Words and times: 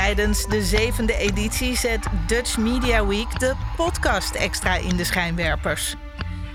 Tijdens 0.00 0.46
de 0.46 0.62
zevende 0.62 1.16
editie 1.16 1.76
zet 1.76 2.06
Dutch 2.26 2.58
Media 2.58 3.06
Week 3.06 3.38
de 3.38 3.54
podcast 3.76 4.34
extra 4.34 4.74
in 4.74 4.96
de 4.96 5.04
schijnwerpers. 5.04 5.96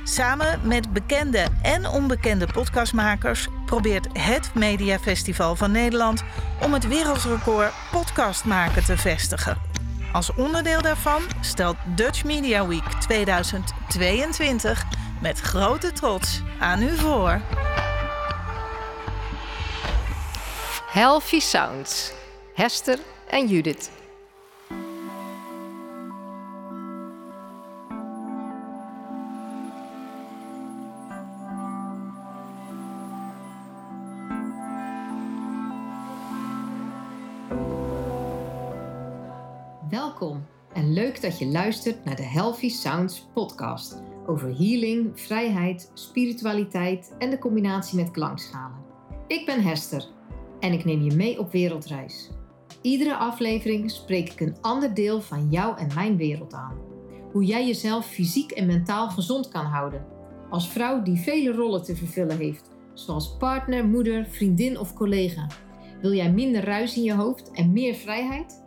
Samen 0.04 0.60
met 0.68 0.94
bekende 0.94 1.48
en 1.62 1.88
onbekende 1.88 2.48
podcastmakers 2.54 3.48
probeert 3.66 4.08
het 4.14 4.54
Mediafestival 4.54 5.56
van 5.56 5.72
Nederland 5.72 6.24
om 6.62 6.74
het 6.74 6.88
wereldrecord 6.88 7.74
podcast 7.92 8.46
maken 8.46 8.86
te 8.86 8.98
vestigen. 8.98 9.58
Als 10.12 10.34
onderdeel 10.34 10.82
daarvan 10.82 11.22
stelt 11.42 11.78
Dutch 11.96 12.24
Media 12.24 12.68
Week 12.68 12.88
2022 13.00 14.84
met 15.22 15.40
grote 15.40 15.92
trots 15.92 16.42
aan 16.60 16.82
u 16.84 16.98
voor. 16.98 17.42
Healthy 20.92 21.40
Sounds, 21.40 22.12
Hester 22.54 23.00
en 23.30 23.48
Judith. 23.48 23.92
Welkom 39.90 40.46
en 40.74 40.94
leuk 40.94 41.22
dat 41.22 41.40
je 41.40 41.46
luistert 41.46 42.06
naar 42.06 42.16
de 42.16 42.24
Healthy 42.24 42.70
Sounds 42.70 43.28
podcast 43.34 44.02
over 44.28 44.58
healing, 44.58 45.22
vrijheid, 45.22 45.92
spiritualiteit 45.94 47.16
en 47.18 47.30
de 47.30 47.38
combinatie 47.38 47.98
met 47.98 48.12
klankschalen. 48.12 48.78
Ik 49.28 49.46
ben 49.46 49.64
Hester 49.64 50.08
en 50.60 50.74
ik 50.74 50.86
neem 50.86 51.02
je 51.02 51.16
mee 51.16 51.40
op 51.40 51.52
wereldreis. 51.52 52.30
Iedere 52.86 53.16
aflevering 53.16 53.92
spreek 53.92 54.32
ik 54.32 54.40
een 54.40 54.56
ander 54.62 54.94
deel 54.94 55.22
van 55.22 55.48
jou 55.50 55.78
en 55.78 55.90
mijn 55.96 56.18
wereld 56.18 56.54
aan. 56.54 56.78
Hoe 57.32 57.44
jij 57.44 57.66
jezelf 57.68 58.06
fysiek 58.06 58.52
en 58.52 58.66
mentaal 58.66 59.10
gezond 59.10 59.48
kan 59.48 59.66
houden. 59.66 60.06
Als 60.50 60.70
vrouw 60.70 61.02
die 61.02 61.18
vele 61.18 61.52
rollen 61.52 61.84
te 61.84 61.96
vervullen 61.96 62.38
heeft, 62.38 62.70
zoals 62.94 63.38
partner, 63.38 63.86
moeder, 63.86 64.26
vriendin 64.26 64.80
of 64.80 64.94
collega. 64.94 65.48
Wil 66.02 66.14
jij 66.14 66.32
minder 66.32 66.64
ruis 66.64 66.98
in 66.98 67.04
je 67.04 67.14
hoofd 67.14 67.52
en 67.52 67.74
meer 67.74 67.96
vrijheid? 67.96 68.64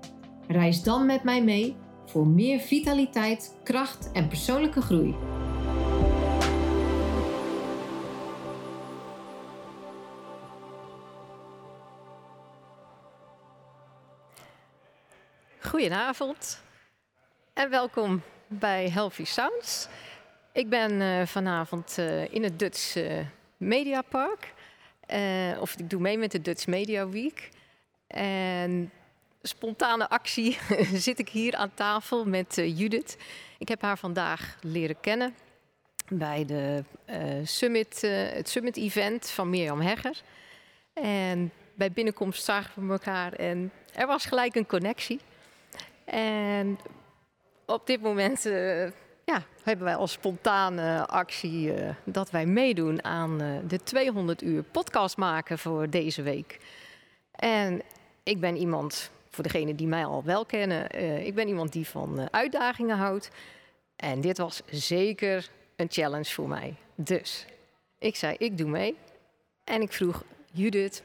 Reis 0.49 0.83
dan 0.83 1.07
met 1.07 1.25
mij 1.25 1.45
mee 1.45 1.77
voor 2.07 2.27
meer 2.27 2.61
vitaliteit, 2.61 3.59
kracht 3.65 4.11
en 4.13 4.29
persoonlijke 4.29 4.81
groei. 4.81 5.15
Goedenavond 15.69 16.63
en 17.55 17.71
welkom 17.71 18.23
bij 18.47 18.91
Healthy 18.91 19.25
Sounds. 19.25 19.89
Ik 20.53 20.69
ben 20.69 20.93
uh, 20.93 21.27
vanavond 21.27 21.97
uh, 21.99 22.35
in 22.35 22.43
het 22.43 22.59
Dutch 22.59 22.97
uh, 22.97 23.19
Media 23.57 24.03
Park. 24.03 24.55
of 25.61 25.77
ik 25.79 25.91
doe 25.91 26.01
mee 26.01 26.19
met 26.19 26.31
de 26.31 26.41
Dutch 26.41 26.67
Media 26.67 27.09
Week. 27.09 27.49
En 28.07 28.93
spontane 29.43 30.09
actie 30.09 30.59
zit 31.07 31.19
ik 31.19 31.29
hier 31.29 31.57
aan 31.57 31.75
tafel 31.75 32.25
met 32.25 32.55
Judith. 32.55 33.17
Ik 33.59 33.69
heb 33.69 33.83
haar 33.83 33.99
vandaag 33.99 34.59
leren 34.61 35.01
kennen 35.01 35.35
bij 36.09 36.45
de, 36.45 36.85
summit, 37.45 38.01
het 38.35 38.49
Summit 38.49 38.77
Event 38.77 39.31
van 39.31 39.51
Mirjam 39.51 39.81
Hegger. 39.81 40.21
En 40.93 41.53
bij 41.75 41.93
binnenkomst 41.93 42.45
zagen 42.45 42.87
we 42.87 42.93
elkaar 42.93 43.33
en 43.33 43.73
er 43.95 44.07
was 44.07 44.25
gelijk 44.25 44.55
een 44.55 44.67
connectie. 44.67 45.21
En 46.11 46.79
op 47.67 47.87
dit 47.87 48.01
moment 48.01 48.47
uh, 48.47 48.85
ja, 49.25 49.43
hebben 49.63 49.85
wij 49.85 49.95
als 49.95 50.13
spontane 50.13 51.07
actie 51.07 51.75
uh, 51.75 51.91
dat 52.05 52.31
wij 52.31 52.47
meedoen 52.47 53.05
aan 53.05 53.43
uh, 53.43 53.59
de 53.67 53.83
200 53.83 54.43
uur 54.43 54.63
podcast 54.63 55.17
maken 55.17 55.59
voor 55.59 55.91
deze 55.91 56.23
week. 56.23 56.61
En 57.31 57.83
ik 58.23 58.41
ben 58.41 58.57
iemand, 58.57 59.11
voor 59.31 59.45
degenen 59.45 59.77
die 59.77 59.87
mij 59.87 60.05
al 60.05 60.25
wel 60.25 60.45
kennen, 60.45 60.91
ik 61.27 61.35
ben 61.35 61.49
iemand 61.49 61.73
die 61.73 61.87
van 61.87 62.29
uitdagingen 62.31 62.97
houdt. 62.97 63.31
En 63.97 64.21
dit 64.21 64.39
was 64.39 64.63
zeker 64.71 65.51
een 65.77 65.87
challenge 65.91 66.33
voor 66.33 66.49
mij. 66.49 66.75
Dus 66.95 67.47
ik 67.99 68.17
zei, 68.17 68.37
ik 68.39 68.59
doe 68.59 68.69
mee. 68.69 68.97
En 69.65 69.83
ik 69.83 69.93
vroeg 69.93 70.25
Judith, 70.53 71.03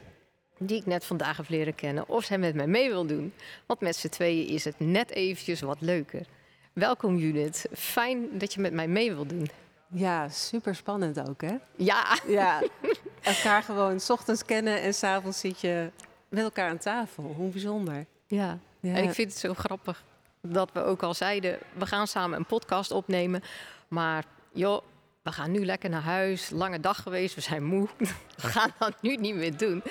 die 0.58 0.76
ik 0.76 0.86
net 0.86 1.04
vandaag 1.04 1.36
heb 1.36 1.48
leren 1.48 1.74
kennen, 1.74 2.08
of 2.08 2.24
zij 2.24 2.38
met 2.38 2.54
mij 2.54 2.66
mee 2.66 2.88
wil 2.88 3.06
doen. 3.06 3.32
Want 3.66 3.80
met 3.80 3.96
z'n 3.96 4.08
tweeën 4.08 4.48
is 4.48 4.64
het 4.64 4.74
net 4.78 5.10
eventjes 5.10 5.60
wat 5.60 5.80
leuker. 5.80 6.26
Welkom 6.72 7.16
Judith, 7.16 7.66
fijn 7.72 8.38
dat 8.38 8.54
je 8.54 8.60
met 8.60 8.72
mij 8.72 8.88
mee 8.88 9.14
wil 9.14 9.26
doen. 9.26 9.50
Ja, 9.88 10.28
super 10.28 10.74
spannend 10.74 11.28
ook 11.28 11.40
hè? 11.40 11.56
Ja. 11.76 12.18
ja. 12.26 12.62
Elkaar 13.22 13.62
gewoon 13.62 14.00
s 14.00 14.10
ochtends 14.10 14.44
kennen 14.44 14.80
en 14.80 14.94
s'avonds 14.94 15.40
zit 15.40 15.60
je 15.60 15.90
met 16.28 16.42
elkaar 16.42 16.70
aan 16.70 16.78
tafel. 16.78 17.34
Hoe 17.36 17.50
bijzonder. 17.50 18.06
Ja. 18.26 18.58
ja, 18.80 18.94
en 18.94 19.04
ik 19.04 19.12
vind 19.12 19.30
het 19.30 19.40
zo 19.40 19.54
grappig 19.54 20.04
dat 20.40 20.72
we 20.72 20.82
ook 20.82 21.02
al 21.02 21.14
zeiden, 21.14 21.58
we 21.72 21.86
gaan 21.86 22.06
samen 22.06 22.38
een 22.38 22.46
podcast 22.46 22.90
opnemen. 22.90 23.42
Maar 23.88 24.24
joh, 24.52 24.82
we 25.22 25.32
gaan 25.32 25.50
nu 25.50 25.64
lekker 25.64 25.90
naar 25.90 26.02
huis, 26.02 26.50
lange 26.50 26.80
dag 26.80 27.02
geweest, 27.02 27.34
we 27.34 27.40
zijn 27.40 27.64
moe. 27.64 27.88
We 28.42 28.48
gaan 28.48 28.70
dat 28.78 29.02
nu 29.02 29.16
niet 29.16 29.34
meer 29.34 29.56
doen. 29.56 29.82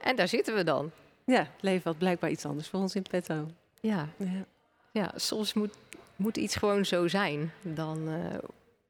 En 0.00 0.16
daar 0.16 0.28
zitten 0.28 0.54
we 0.54 0.64
dan. 0.64 0.90
Ja, 1.24 1.38
het 1.38 1.62
leven 1.62 1.82
had 1.84 1.98
blijkbaar 1.98 2.30
iets 2.30 2.44
anders 2.44 2.68
voor 2.68 2.80
ons 2.80 2.94
in 2.94 3.02
petto. 3.02 3.46
Ja, 3.80 4.08
ja. 4.16 4.44
ja 4.90 5.12
soms 5.16 5.52
moet, 5.52 5.74
moet 6.16 6.36
iets 6.36 6.56
gewoon 6.56 6.84
zo 6.84 7.08
zijn. 7.08 7.52
Dan 7.62 8.08
uh, 8.08 8.38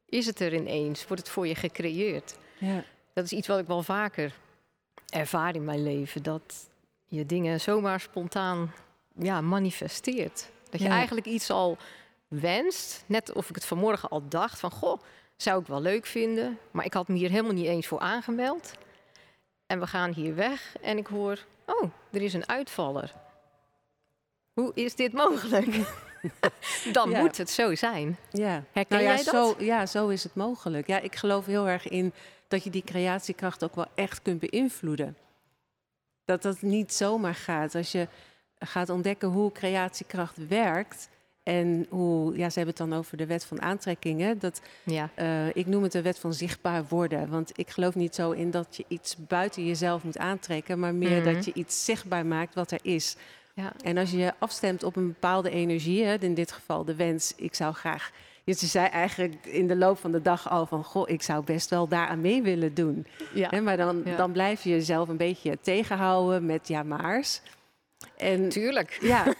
is 0.06 0.26
het 0.26 0.40
er 0.40 0.54
ineens, 0.54 1.06
wordt 1.06 1.22
het 1.22 1.32
voor 1.32 1.46
je 1.46 1.54
gecreëerd. 1.54 2.36
Ja. 2.58 2.84
Dat 3.12 3.24
is 3.24 3.32
iets 3.32 3.48
wat 3.48 3.58
ik 3.58 3.66
wel 3.66 3.82
vaker 3.82 4.34
ervaar 5.08 5.54
in 5.54 5.64
mijn 5.64 5.82
leven. 5.82 6.22
Dat 6.22 6.68
je 7.06 7.26
dingen 7.26 7.60
zomaar 7.60 8.00
spontaan 8.00 8.72
ja, 9.18 9.40
manifesteert. 9.40 10.50
Dat 10.70 10.80
je 10.80 10.88
eigenlijk 10.88 11.26
iets 11.26 11.50
al 11.50 11.78
wenst. 12.28 13.04
Net 13.06 13.32
of 13.32 13.48
ik 13.48 13.54
het 13.54 13.64
vanmorgen 13.64 14.08
al 14.08 14.28
dacht 14.28 14.58
van... 14.58 14.70
goh, 14.70 15.00
zou 15.36 15.60
ik 15.60 15.66
wel 15.66 15.80
leuk 15.80 16.06
vinden. 16.06 16.58
Maar 16.70 16.84
ik 16.84 16.94
had 16.94 17.08
me 17.08 17.16
hier 17.16 17.30
helemaal 17.30 17.52
niet 17.52 17.66
eens 17.66 17.86
voor 17.86 17.98
aangemeld. 17.98 18.72
En 19.70 19.80
we 19.80 19.86
gaan 19.86 20.12
hier 20.12 20.34
weg 20.34 20.76
en 20.80 20.98
ik 20.98 21.06
hoor, 21.06 21.38
oh, 21.66 21.90
er 22.10 22.22
is 22.22 22.34
een 22.34 22.48
uitvaller. 22.48 23.12
Hoe 24.52 24.72
is 24.74 24.94
dit 24.94 25.12
mogelijk? 25.12 25.66
Dan 26.92 27.08
moet 27.10 27.36
het 27.36 27.50
zo 27.50 27.74
zijn. 27.74 28.18
Ja. 28.30 28.64
Herken 28.72 28.96
nou 28.96 29.08
ja, 29.08 29.14
jij 29.14 29.24
dat? 29.24 29.34
Zo, 29.34 29.64
ja, 29.64 29.86
zo 29.86 30.08
is 30.08 30.22
het 30.22 30.34
mogelijk. 30.34 30.86
Ja, 30.86 30.98
ik 30.98 31.16
geloof 31.16 31.46
heel 31.46 31.68
erg 31.68 31.88
in 31.88 32.12
dat 32.48 32.64
je 32.64 32.70
die 32.70 32.84
creatiekracht 32.84 33.64
ook 33.64 33.74
wel 33.74 33.86
echt 33.94 34.22
kunt 34.22 34.40
beïnvloeden. 34.40 35.16
Dat 36.24 36.42
dat 36.42 36.62
niet 36.62 36.92
zomaar 36.92 37.34
gaat. 37.34 37.74
Als 37.74 37.92
je 37.92 38.08
gaat 38.58 38.88
ontdekken 38.88 39.28
hoe 39.28 39.52
creatiekracht 39.52 40.46
werkt, 40.48 41.08
en 41.42 41.86
hoe, 41.88 42.36
ja, 42.36 42.50
ze 42.50 42.58
hebben 42.58 42.74
het 42.78 42.88
dan 42.88 42.98
over 42.98 43.16
de 43.16 43.26
wet 43.26 43.44
van 43.44 43.62
aantrekkingen. 43.62 44.38
Dat, 44.38 44.60
ja. 44.84 45.10
Uh, 45.18 45.46
ik 45.52 45.66
noem 45.66 45.82
het 45.82 45.92
de 45.92 46.02
wet 46.02 46.18
van 46.18 46.34
zichtbaar 46.34 46.84
worden. 46.88 47.28
Want 47.28 47.52
ik 47.54 47.70
geloof 47.70 47.94
niet 47.94 48.14
zo 48.14 48.30
in 48.30 48.50
dat 48.50 48.76
je 48.76 48.84
iets 48.88 49.16
buiten 49.16 49.66
jezelf 49.66 50.02
moet 50.02 50.18
aantrekken, 50.18 50.78
maar 50.78 50.94
meer 50.94 51.24
dat 51.24 51.34
mhm. 51.34 51.42
je 51.44 51.52
iets 51.52 51.84
zichtbaar 51.84 52.26
maakt 52.26 52.54
wat 52.54 52.70
er 52.70 52.80
is. 52.82 53.16
Ja. 53.54 53.72
En 53.82 53.98
als 53.98 54.10
je 54.10 54.18
je 54.18 54.32
afstemt 54.38 54.82
op 54.82 54.96
een 54.96 55.06
bepaalde 55.06 55.50
energie, 55.50 56.04
hè, 56.04 56.18
in 56.18 56.34
dit 56.34 56.52
geval 56.52 56.84
de 56.84 56.94
wens, 56.94 57.32
ik 57.36 57.54
zou 57.54 57.74
graag. 57.74 58.10
Je 58.44 58.54
zei 58.54 58.86
eigenlijk 58.86 59.46
in 59.46 59.66
de 59.66 59.76
loop 59.76 59.98
van 59.98 60.12
de 60.12 60.22
dag 60.22 60.50
al 60.50 60.66
van, 60.66 60.84
goh, 60.84 61.08
ik 61.08 61.22
zou 61.22 61.44
best 61.44 61.70
wel 61.70 61.88
daaraan 61.88 62.20
mee 62.20 62.42
willen 62.42 62.74
doen. 62.74 63.06
Ja. 63.34 63.60
maar 63.60 63.76
dan, 63.76 64.02
dan 64.16 64.32
blijf 64.32 64.62
je 64.62 64.70
jezelf 64.70 65.08
een 65.08 65.16
beetje 65.16 65.58
tegenhouden 65.60 66.46
met 66.46 66.68
ja 66.68 66.82
maars. 66.82 67.40
En, 68.16 68.48
Tuurlijk. 68.48 68.98
Ja. 69.00 69.24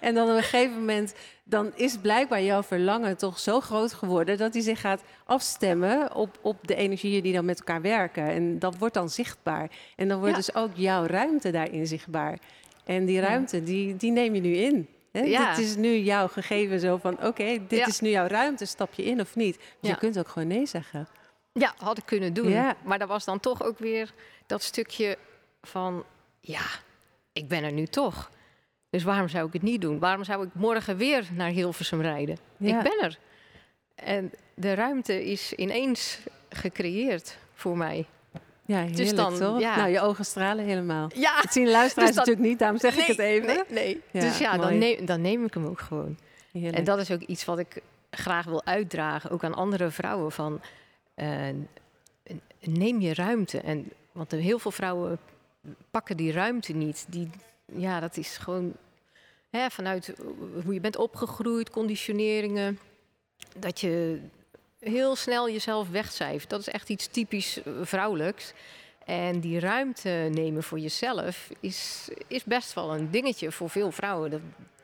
en 0.00 0.14
dan 0.14 0.30
op 0.30 0.36
een 0.36 0.42
gegeven 0.42 0.78
moment, 0.78 1.14
dan 1.44 1.72
is 1.74 1.96
blijkbaar 1.96 2.42
jouw 2.42 2.62
verlangen 2.62 3.16
toch 3.16 3.38
zo 3.38 3.60
groot 3.60 3.92
geworden 3.92 4.38
dat 4.38 4.52
hij 4.52 4.62
zich 4.62 4.80
gaat 4.80 5.02
afstemmen 5.24 6.14
op, 6.14 6.38
op 6.40 6.66
de 6.66 6.74
energieën 6.74 7.22
die 7.22 7.32
dan 7.32 7.44
met 7.44 7.58
elkaar 7.58 7.82
werken. 7.82 8.28
En 8.28 8.58
dat 8.58 8.78
wordt 8.78 8.94
dan 8.94 9.10
zichtbaar. 9.10 9.70
En 9.96 10.08
dan 10.08 10.18
wordt 10.18 10.34
dus 10.34 10.54
ook 10.54 10.70
jouw 10.74 11.06
ruimte 11.06 11.50
daarin 11.50 11.86
zichtbaar. 11.86 12.38
En 12.84 13.04
die 13.04 13.20
ruimte, 13.20 13.62
die, 13.62 13.96
die 13.96 14.10
neem 14.10 14.34
je 14.34 14.40
nu 14.40 14.54
in. 14.54 14.88
Hè? 15.12 15.20
Ja. 15.20 15.54
Dit 15.54 15.64
is 15.64 15.76
nu 15.76 15.96
jouw 15.96 16.28
gegeven 16.28 16.80
zo 16.80 16.96
van, 16.96 17.24
oké, 17.24 17.58
dit 17.68 17.86
is 17.86 18.00
nu 18.00 18.08
jouw 18.08 18.26
ruimte, 18.26 18.64
stap 18.64 18.94
je 18.94 19.04
in 19.04 19.20
of 19.20 19.36
niet? 19.36 19.58
Dus 19.80 19.90
je 19.90 19.96
kunt 19.96 20.18
ook 20.18 20.28
gewoon 20.28 20.48
nee 20.48 20.66
zeggen. 20.66 21.08
Ja, 21.52 21.74
had 21.78 21.98
ik 21.98 22.06
kunnen 22.06 22.32
doen. 22.32 22.52
Maar 22.84 23.00
er 23.00 23.06
was 23.06 23.24
dan 23.24 23.40
toch 23.40 23.62
ook 23.62 23.78
weer 23.78 24.12
dat 24.46 24.62
stukje 24.62 25.18
van, 25.62 26.04
ja, 26.40 26.64
ik 27.34 27.48
ben 27.48 27.64
er 27.64 27.72
nu 27.72 27.86
toch. 27.86 28.30
Dus 28.90 29.02
waarom 29.02 29.28
zou 29.28 29.46
ik 29.46 29.52
het 29.52 29.62
niet 29.62 29.80
doen? 29.80 29.98
Waarom 29.98 30.24
zou 30.24 30.44
ik 30.46 30.50
morgen 30.54 30.96
weer 30.96 31.28
naar 31.32 31.48
Hilversum 31.50 32.00
rijden? 32.00 32.36
Ik 32.58 32.82
ben 32.82 32.98
er. 33.02 33.18
En 33.94 34.32
de 34.54 34.74
ruimte 34.74 35.24
is 35.30 35.52
ineens 35.52 36.18
gecreëerd 36.48 37.38
voor 37.54 37.76
mij. 37.76 38.06
Ja, 38.66 38.76
heerlijk 38.76 38.96
Dus 38.96 39.14
dan, 39.14 39.34
toch? 39.36 39.60
ja. 39.60 39.76
Nou, 39.76 39.88
je 39.90 40.00
ogen 40.00 40.24
stralen 40.24 40.64
helemaal. 40.64 41.10
Ja, 41.14 41.40
Het 41.40 41.52
zien 41.52 41.68
luisteraars 41.70 42.08
Dus 42.08 42.16
dat- 42.16 42.26
natuurlijk 42.26 42.48
niet, 42.48 42.58
daarom 42.58 42.78
zeg 42.78 42.96
ik 42.96 43.06
het 43.06 43.18
even. 43.18 43.46
Nee, 43.46 43.62
nee. 43.68 44.00
Ja, 44.10 44.20
dus 44.20 44.38
ja, 44.38 44.56
dan 44.56 44.78
neem, 44.78 45.06
dan 45.06 45.20
neem 45.20 45.44
ik 45.44 45.54
hem 45.54 45.66
ook 45.66 45.80
gewoon. 45.80 46.18
Heerlijk. 46.52 46.76
En 46.76 46.84
dat 46.84 46.98
is 46.98 47.10
ook 47.10 47.20
iets 47.20 47.44
wat 47.44 47.58
ik 47.58 47.82
graag 48.10 48.44
wil 48.44 48.64
uitdragen, 48.64 49.30
ook 49.30 49.44
aan 49.44 49.54
andere 49.54 49.90
vrouwen. 49.90 50.32
Van, 50.32 50.60
eh, 51.14 51.38
neem 52.60 53.00
je 53.00 53.14
ruimte. 53.14 53.60
En, 53.60 53.92
want 54.12 54.30
heel 54.30 54.58
veel 54.58 54.70
vrouwen 54.70 55.18
pakken 55.90 56.16
die 56.16 56.32
ruimte 56.32 56.72
niet. 56.72 57.06
Die, 57.08 57.30
ja, 57.72 58.00
dat 58.00 58.16
is 58.16 58.36
gewoon 58.36 58.72
hè, 59.50 59.70
vanuit 59.70 60.14
hoe 60.64 60.74
je 60.74 60.80
bent 60.80 60.96
opgegroeid, 60.96 61.70
conditioneringen. 61.70 62.78
Dat 63.58 63.80
je 63.80 64.20
heel 64.78 65.16
snel 65.16 65.50
jezelf 65.50 65.88
wegcijfert. 65.88 66.50
Dat 66.50 66.60
is 66.60 66.68
echt 66.68 66.88
iets 66.88 67.06
typisch 67.06 67.62
eh, 67.62 67.72
vrouwelijks. 67.82 68.52
En 69.04 69.40
die 69.40 69.58
ruimte 69.58 70.28
nemen 70.30 70.62
voor 70.62 70.78
jezelf 70.78 71.50
is, 71.60 72.08
is 72.26 72.44
best 72.44 72.72
wel 72.72 72.94
een 72.94 73.10
dingetje 73.10 73.52
voor 73.52 73.70
veel 73.70 73.90
vrouwen. 73.90 74.30
Dat, 74.30 74.40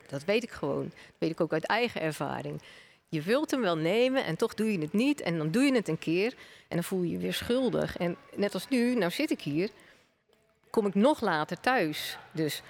dat 0.06 0.24
weet 0.24 0.42
ik 0.42 0.50
gewoon. 0.50 0.82
Dat 0.82 1.14
weet 1.18 1.30
ik 1.30 1.40
ook 1.40 1.52
uit 1.52 1.64
eigen 1.64 2.00
ervaring. 2.00 2.62
Je 3.08 3.22
wilt 3.22 3.50
hem 3.50 3.60
wel 3.60 3.76
nemen 3.76 4.24
en 4.24 4.36
toch 4.36 4.54
doe 4.54 4.72
je 4.72 4.78
het 4.78 4.92
niet. 4.92 5.20
En 5.20 5.38
dan 5.38 5.50
doe 5.50 5.62
je 5.62 5.74
het 5.74 5.88
een 5.88 5.98
keer 5.98 6.34
en 6.68 6.76
dan 6.76 6.84
voel 6.84 7.02
je 7.02 7.10
je 7.10 7.18
weer 7.18 7.34
schuldig. 7.34 7.96
En 7.96 8.16
net 8.34 8.54
als 8.54 8.68
nu, 8.68 8.94
nou 8.94 9.10
zit 9.10 9.30
ik 9.30 9.40
hier, 9.40 9.70
kom 10.70 10.86
ik 10.86 10.94
nog 10.94 11.20
later 11.20 11.60
thuis. 11.60 12.18
Dus 12.32 12.62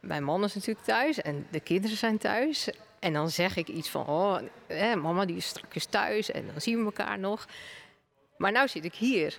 mijn 0.00 0.24
man 0.24 0.44
is 0.44 0.54
natuurlijk 0.54 0.86
thuis 0.86 1.20
en 1.20 1.46
de 1.50 1.60
kinderen 1.60 1.96
zijn 1.96 2.18
thuis. 2.18 2.68
En 2.98 3.12
dan 3.12 3.30
zeg 3.30 3.56
ik 3.56 3.68
iets 3.68 3.88
van, 3.88 4.06
oh, 4.06 4.38
hè, 4.66 4.96
mama 4.96 5.24
die 5.24 5.36
is 5.36 5.46
straks 5.46 5.84
thuis 5.84 6.30
en 6.30 6.46
dan 6.46 6.60
zien 6.60 6.78
we 6.78 6.84
elkaar 6.84 7.18
nog. 7.18 7.46
Maar 8.36 8.52
nou 8.52 8.68
zit 8.68 8.84
ik 8.84 8.94
hier. 8.94 9.38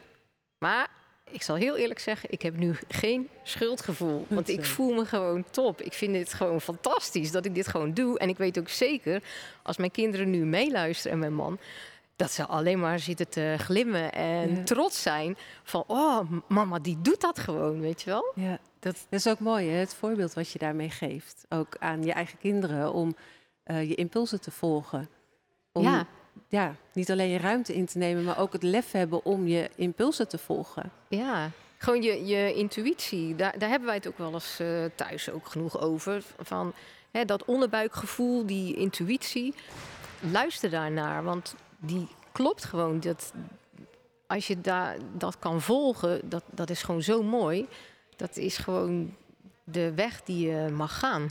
Maar 0.58 0.88
ik 1.30 1.42
zal 1.42 1.56
heel 1.56 1.76
eerlijk 1.78 2.00
zeggen, 2.00 2.32
ik 2.32 2.42
heb 2.42 2.56
nu 2.56 2.76
geen 2.88 3.30
schuldgevoel. 3.44 4.26
Want 4.30 4.50
ik 4.50 4.66
voel 4.66 4.94
me 4.94 5.06
gewoon 5.06 5.46
top. 5.52 5.82
Ik 5.82 5.94
vind 5.94 6.16
het 6.16 6.34
gewoon 6.34 6.62
fantastisch 6.62 7.32
dat 7.32 7.46
ik 7.46 7.56
dit 7.56 7.68
gewoon 7.68 7.94
doe. 7.94 8.20
En 8.20 8.30
ik 8.30 8.38
weet 8.38 8.60
ook 8.60 8.70
zeker, 8.70 9.24
als 9.62 9.78
mijn 9.78 9.92
kinderen 9.92 10.30
nu 10.30 10.46
meeluisteren 10.46 11.12
en 11.12 11.20
mijn 11.20 11.34
man... 11.34 11.60
dat 12.16 12.32
ze 12.32 12.46
alleen 12.46 12.80
maar 12.80 13.00
zitten 13.00 13.30
te 13.30 13.56
glimmen 13.58 14.12
en 14.12 14.56
Ja. 14.56 14.64
trots 14.64 15.02
zijn 15.02 15.38
van... 15.64 15.84
oh, 15.88 16.20
mama, 16.48 16.80
die 16.80 16.98
doet 17.02 17.22
dat 17.22 17.40
gewoon, 17.40 17.80
weet 17.80 18.02
je 18.02 18.10
wel? 18.10 18.32
Ja, 18.36 18.58
Dat, 18.80 18.96
dat 19.10 19.20
is 19.20 19.28
ook 19.28 19.40
mooi, 19.40 19.70
hè? 19.70 19.76
het 19.78 19.94
voorbeeld 19.96 20.34
wat 20.34 20.52
je 20.52 20.60
daarmee 20.60 20.90
geeft. 20.90 21.46
Ook 21.50 21.76
aan 21.80 22.04
je 22.04 22.12
eigen 22.14 22.38
kinderen 22.38 22.94
om 22.94 23.16
eh, 23.64 23.90
je 23.90 23.96
impulsen 23.96 24.42
te 24.42 24.52
volgen. 24.52 25.10
Om 25.72 25.84
Ja. 25.84 26.06
ja, 26.48 26.76
niet 26.94 27.12
alleen 27.12 27.30
je 27.30 27.38
ruimte 27.40 27.74
in 27.76 27.86
te 27.86 27.98
nemen, 27.98 28.24
maar 28.24 28.40
ook 28.40 28.54
het 28.54 28.64
lef 28.64 28.92
hebben 28.92 29.26
om 29.26 29.48
je 29.48 29.70
impulsen 29.76 30.28
te 30.28 30.38
volgen. 30.38 30.92
Ja, 31.08 31.50
gewoon 31.78 32.02
je, 32.02 32.26
je 32.26 32.54
intuïtie. 32.54 33.36
Daar, 33.36 33.60
daar 33.60 33.70
hebben 33.70 33.88
wij 33.88 33.98
het 33.98 34.08
ook 34.08 34.18
wel 34.18 34.34
eens 34.34 34.60
eh, 34.60 34.68
thuis 34.96 35.30
ook 35.30 35.48
genoeg 35.48 35.80
over. 35.80 36.24
Van 36.40 36.74
hè, 37.12 37.26
dat 37.26 37.46
onderbuikgevoel, 37.46 38.46
die 38.46 38.76
intuïtie. 38.76 39.54
Luister 40.32 40.70
daarnaar, 40.70 41.24
want 41.24 41.56
die 41.86 42.08
klopt 42.32 42.64
gewoon. 42.64 43.00
Dat, 43.00 43.34
als 44.28 44.48
je 44.48 44.62
daar 44.62 44.98
dat 45.18 45.40
kan 45.40 45.62
volgen, 45.62 46.30
dat, 46.30 46.44
dat 46.52 46.70
is 46.70 46.84
gewoon 46.84 47.02
zo 47.02 47.24
mooi. 47.24 47.68
Dat 48.16 48.38
is 48.38 48.58
gewoon 48.58 49.16
de 49.64 49.94
weg 49.94 50.24
die 50.24 50.50
je 50.50 50.70
mag 50.70 51.00
gaan. 51.00 51.30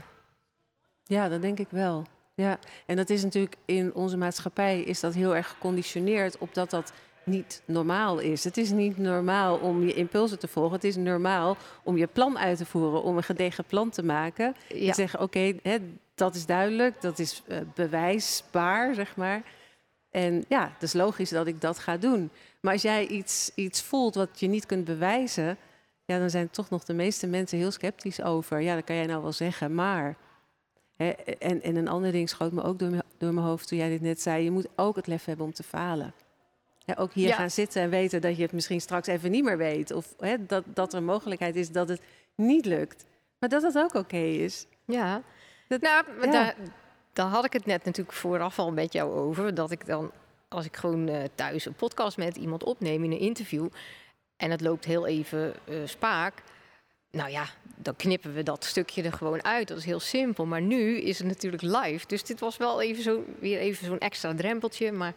Ja, 1.03 1.29
dat 1.29 1.41
denk 1.41 1.59
ik 1.59 1.67
wel. 1.69 2.05
Ja, 2.35 2.59
en 2.85 2.95
dat 2.95 3.09
is 3.09 3.23
natuurlijk 3.23 3.55
in 3.65 3.93
onze 3.93 4.17
maatschappij 4.17 4.81
is 4.81 4.99
dat 4.99 5.13
heel 5.13 5.35
erg 5.35 5.49
geconditioneerd 5.49 6.37
op 6.37 6.53
dat 6.53 6.69
dat 6.69 6.93
niet 7.23 7.61
normaal 7.65 8.19
is. 8.19 8.43
Het 8.43 8.57
is 8.57 8.71
niet 8.71 8.97
normaal 8.97 9.57
om 9.57 9.83
je 9.85 9.93
impulsen 9.93 10.39
te 10.39 10.47
volgen. 10.47 10.73
Het 10.73 10.83
is 10.83 10.95
normaal 10.95 11.57
om 11.83 11.97
je 11.97 12.07
plan 12.07 12.37
uit 12.37 12.57
te 12.57 12.65
voeren, 12.65 13.03
om 13.03 13.17
een 13.17 13.23
gedegen 13.23 13.65
plan 13.65 13.89
te 13.89 14.03
maken. 14.03 14.55
Ja, 14.67 14.87
En 14.87 14.93
zeggen, 14.93 15.19
oké, 15.19 15.55
dat 16.15 16.35
is 16.35 16.45
duidelijk, 16.45 17.01
dat 17.01 17.19
is 17.19 17.43
eh, 17.47 17.57
bewijsbaar, 17.73 18.93
zeg 18.93 19.15
maar. 19.15 19.43
En 20.13 20.45
ja, 20.47 20.69
het 20.73 20.83
is 20.83 20.93
logisch 20.93 21.29
dat 21.29 21.47
ik 21.47 21.61
dat 21.61 21.79
ga 21.79 21.97
doen. 21.97 22.29
Maar 22.59 22.73
als 22.73 22.81
jij 22.81 23.07
iets, 23.07 23.51
iets 23.55 23.81
voelt 23.81 24.15
wat 24.15 24.39
je 24.39 24.47
niet 24.47 24.65
kunt 24.65 24.85
bewijzen, 24.85 25.57
ja, 26.05 26.19
dan 26.19 26.29
zijn 26.29 26.49
toch 26.49 26.69
nog 26.69 26.83
de 26.83 26.93
meeste 26.93 27.27
mensen 27.27 27.57
heel 27.57 27.71
sceptisch 27.71 28.21
over. 28.21 28.59
Ja, 28.61 28.75
dat 28.75 28.83
kan 28.83 28.95
jij 28.95 29.05
nou 29.05 29.21
wel 29.21 29.31
zeggen, 29.31 29.75
maar. 29.75 30.15
Hè, 30.95 31.09
en, 31.39 31.61
en 31.61 31.75
een 31.75 31.87
ander 31.87 32.11
ding 32.11 32.29
schoot 32.29 32.51
me 32.51 32.63
ook 32.63 32.79
door, 32.79 32.89
mijn- 32.89 33.03
door 33.17 33.33
mijn 33.33 33.45
hoofd 33.45 33.67
toen 33.67 33.77
jij 33.77 33.89
dit 33.89 34.01
net 34.01 34.21
zei. 34.21 34.43
Je 34.43 34.51
moet 34.51 34.67
ook 34.75 34.95
het 34.95 35.07
lef 35.07 35.25
hebben 35.25 35.45
om 35.45 35.53
te 35.53 35.63
falen. 35.63 36.13
Ja, 36.85 36.93
ook 36.97 37.13
hier 37.13 37.27
Ja. 37.27 37.35
gaan 37.35 37.51
zitten 37.51 37.81
en 37.81 37.89
weten 37.89 38.21
dat 38.21 38.35
je 38.35 38.41
het 38.43 38.51
misschien 38.51 38.81
straks 38.81 39.07
even 39.07 39.31
niet 39.31 39.43
meer 39.43 39.57
weet. 39.57 39.91
Of 39.91 40.13
hè, 40.19 40.45
dat, 40.45 40.63
dat 40.73 40.91
er 40.93 40.97
een 40.97 41.05
mogelijkheid 41.05 41.55
is 41.55 41.69
dat 41.71 41.89
het 41.89 42.01
niet 42.35 42.65
lukt. 42.65 43.05
Maar 43.39 43.49
dat 43.49 43.61
dat 43.61 43.77
ook 43.77 43.93
oké 43.93 44.17
is. 44.17 44.65
Ja, 44.85 45.21
Dat- 45.67 45.81
nou, 45.81 46.05
ja. 46.21 46.31
Daar, 46.31 46.55
daar 47.13 47.25
had 47.27 47.45
ik 47.45 47.53
het 47.53 47.65
net 47.65 47.85
natuurlijk 47.85 48.17
vooraf 48.17 48.59
al 48.59 48.71
met 48.71 48.93
jou 48.93 49.11
over. 49.13 49.53
Dat 49.55 49.71
ik 49.71 49.85
dan, 49.85 50.11
als 50.47 50.65
ik 50.65 50.75
gewoon 50.75 51.07
eh, 51.07 51.23
thuis 51.35 51.65
een 51.65 51.73
podcast 51.73 52.17
met 52.17 52.35
iemand 52.35 52.63
opneem 52.63 53.03
in 53.03 53.11
een 53.11 53.19
interview. 53.19 53.67
en 54.37 54.51
het 54.51 54.61
loopt 54.61 54.85
heel 54.85 55.07
even 55.07 55.53
eh, 55.65 55.75
spaak. 55.85 56.33
Nou 57.11 57.29
ja, 57.29 57.45
dan 57.75 57.95
knippen 57.95 58.33
we 58.33 58.43
dat 58.43 58.63
stukje 58.65 59.03
er 59.03 59.13
gewoon 59.13 59.43
uit. 59.43 59.67
Dat 59.67 59.77
is 59.77 59.85
heel 59.85 59.99
simpel. 59.99 60.45
Maar 60.45 60.61
nu 60.61 60.97
is 61.01 61.17
het 61.17 61.27
natuurlijk 61.27 61.61
live. 61.63 62.07
Dus 62.07 62.23
dit 62.23 62.39
was 62.39 62.57
wel 62.57 62.81
even 62.81 63.03
zo, 63.03 63.23
weer 63.39 63.59
even 63.59 63.85
zo'n 63.85 63.99
extra 63.99 64.35
drempeltje. 64.35 64.91
Maar 64.91 65.13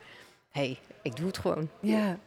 hé, 0.50 0.60
hey, 0.60 0.78
ik 1.02 1.16
doe 1.16 1.26
het 1.26 1.38
gewoon. 1.38 1.70
Ja. 1.80 2.18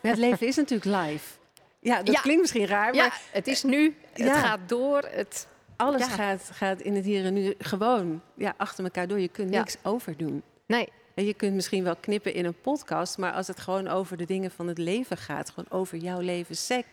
Het 0.00 0.16
leven 0.18 0.46
is 0.46 0.56
natuurlijk 0.56 1.02
live. 1.08 1.38
Ja, 1.80 2.02
dat 2.02 2.14
Ja. 2.14 2.20
klinkt 2.20 2.40
misschien 2.40 2.66
raar, 2.66 2.94
Ja, 2.94 3.06
maar 3.06 3.20
het 3.30 3.46
is 3.46 3.62
nu. 3.62 3.96
Het 4.12 4.26
Ja. 4.26 4.40
gaat 4.40 4.60
door. 4.66 5.02
Het, 5.10 5.46
alles 5.80 6.00
ja. 6.06 6.08
gaat, 6.08 6.50
gaat 6.52 6.80
in 6.80 6.94
het 6.94 7.04
hier 7.04 7.24
en 7.24 7.34
nu 7.34 7.54
gewoon 7.58 8.22
ja, 8.36 8.54
achter 8.56 8.84
elkaar 8.84 9.08
door. 9.08 9.20
Je 9.20 9.28
kunt 9.28 9.50
niks 9.50 9.76
overdoen. 9.82 10.42
nee, 10.66 10.88
En 11.14 11.24
je 11.24 11.34
kunt 11.34 11.54
misschien 11.54 11.84
wel 11.84 11.96
knippen 11.96 12.34
in 12.34 12.44
een 12.44 12.60
podcast, 12.60 13.18
maar 13.18 13.32
als 13.32 13.46
het 13.46 13.60
gewoon 13.60 13.88
over 13.88 14.16
de 14.16 14.24
dingen 14.24 14.50
van 14.50 14.66
het 14.66 14.78
leven 14.78 15.16
gaat, 15.16 15.50
gewoon 15.50 15.80
over 15.80 15.98
jouw 15.98 16.20
leven 16.20 16.56
sec, 16.56 16.86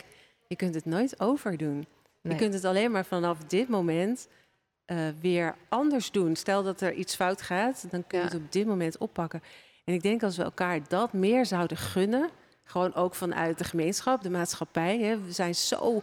je 0.48 0.56
kunt 0.56 0.76
het 0.76 0.86
nooit 0.86 1.20
overdoen. 1.20 1.86
nee. 2.22 2.34
Je 2.34 2.40
kunt 2.40 2.54
het 2.54 2.66
alleen 2.66 2.92
maar 2.92 3.06
vanaf 3.06 3.38
dit 3.48 3.68
moment 3.70 4.28
eh, 4.86 4.98
weer 5.22 5.56
anders 5.70 6.12
doen. 6.12 6.36
Stel 6.36 6.64
dat 6.64 6.82
er 6.82 6.94
iets 6.94 7.16
fout 7.16 7.42
gaat, 7.42 7.86
dan 7.92 8.08
kun 8.08 8.18
je 8.20 8.26
Ja. 8.26 8.32
het 8.32 8.42
op 8.42 8.52
dit 8.52 8.66
moment 8.66 8.98
oppakken. 8.98 9.42
En 9.86 9.94
ik 9.94 10.02
denk 10.02 10.24
als 10.24 10.38
we 10.38 10.44
elkaar 10.44 10.80
dat 10.88 11.14
meer 11.14 11.46
zouden 11.46 11.78
gunnen, 11.78 12.30
gewoon 12.64 12.94
ook 12.94 13.16
vanuit 13.16 13.58
de 13.58 13.64
gemeenschap, 13.64 14.22
de 14.22 14.30
maatschappij. 14.30 15.00
Hè, 15.00 15.20
we 15.22 15.32
zijn 15.32 15.56
zo, 15.56 16.02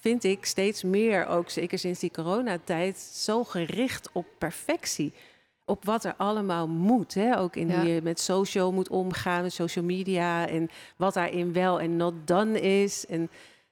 vind 0.00 0.24
ik, 0.24 0.44
steeds 0.44 0.82
meer, 0.82 1.26
ook 1.26 1.50
zeker 1.50 1.78
sinds 1.78 2.00
die 2.00 2.10
coronatijd, 2.10 2.98
zo 2.98 3.44
gericht 3.44 4.08
op 4.12 4.26
perfectie. 4.38 5.12
Op 5.64 5.84
wat 5.84 6.04
er 6.04 6.14
allemaal 6.16 6.68
moet. 6.68 7.14
Hè? 7.14 7.38
Ook 7.38 7.56
in 7.56 7.68
Ja. 7.68 7.80
hoe 7.80 7.88
je 7.94 8.02
met 8.02 8.20
social 8.20 8.72
moet 8.72 8.88
omgaan, 8.88 9.42
met 9.42 9.52
social 9.52 9.84
media. 9.84 10.48
En 10.48 10.70
wat 10.96 11.14
daarin 11.14 11.52
wel 11.52 11.80
en 11.80 11.96
not 11.96 12.14
done 12.24 12.60
is. 12.60 13.06
En 13.06 13.22
ik 13.22 13.30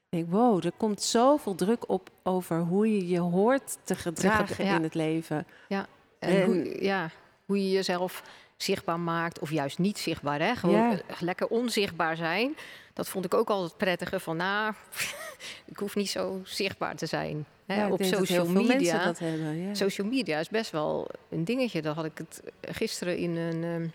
denk, 0.09 0.31
wow, 0.31 0.65
er 0.65 0.73
komt 0.77 1.03
zoveel 1.03 1.55
druk 1.55 1.89
op 1.89 2.11
over 2.23 2.59
hoe 2.61 2.95
je 2.95 3.09
je 3.09 3.19
hoort 3.19 3.79
te 3.85 3.95
gedragen 3.95 4.65
ja. 4.65 4.77
in 4.77 4.83
het 4.83 4.95
leven. 4.95 5.47
En, 5.69 5.87
En- 6.19 6.45
hoe, 6.45 6.83
ja, 6.85 7.11
hoe 7.47 7.63
je 7.65 7.71
jezelf 7.71 8.23
zichtbaar 8.63 9.01
maakt 9.01 9.39
of 9.39 9.51
juist 9.51 9.79
niet 9.79 9.99
zichtbaar. 9.99 10.41
Hè? 10.41 10.55
Gewoon 10.57 10.77
Ja. 10.77 10.93
eh, 11.07 11.21
lekker 11.21 11.47
onzichtbaar 11.47 12.17
zijn. 12.17 12.57
Dat 12.93 13.09
vond 13.09 13.25
ik 13.25 13.35
ook 13.35 13.49
altijd 13.51 13.77
prettiger 13.77 14.21
van, 14.21 14.37
nou, 14.37 14.75
ik 15.73 15.77
hoef 15.77 15.95
niet 15.95 16.11
zo 16.11 16.41
zichtbaar 16.45 16.97
te 16.97 17.07
zijn. 17.07 17.47
Hè? 17.67 17.75
Ja, 17.77 17.91
Op 17.91 18.03
social 18.03 18.47
media. 18.47 19.05
dat 19.05 19.19
hebben. 19.19 19.57
Ja. 19.67 19.75
Social 19.75 20.07
media 20.07 20.39
is 20.39 20.49
best 20.49 20.71
wel 20.71 21.09
een 21.29 21.45
dingetje. 21.45 21.83
Daar 21.83 21.95
had 21.95 22.05
ik 22.05 22.19
het 22.19 22.43
gisteren 22.61 23.17
in 23.17 23.37
een 23.37 23.65
ehm, 23.65 23.89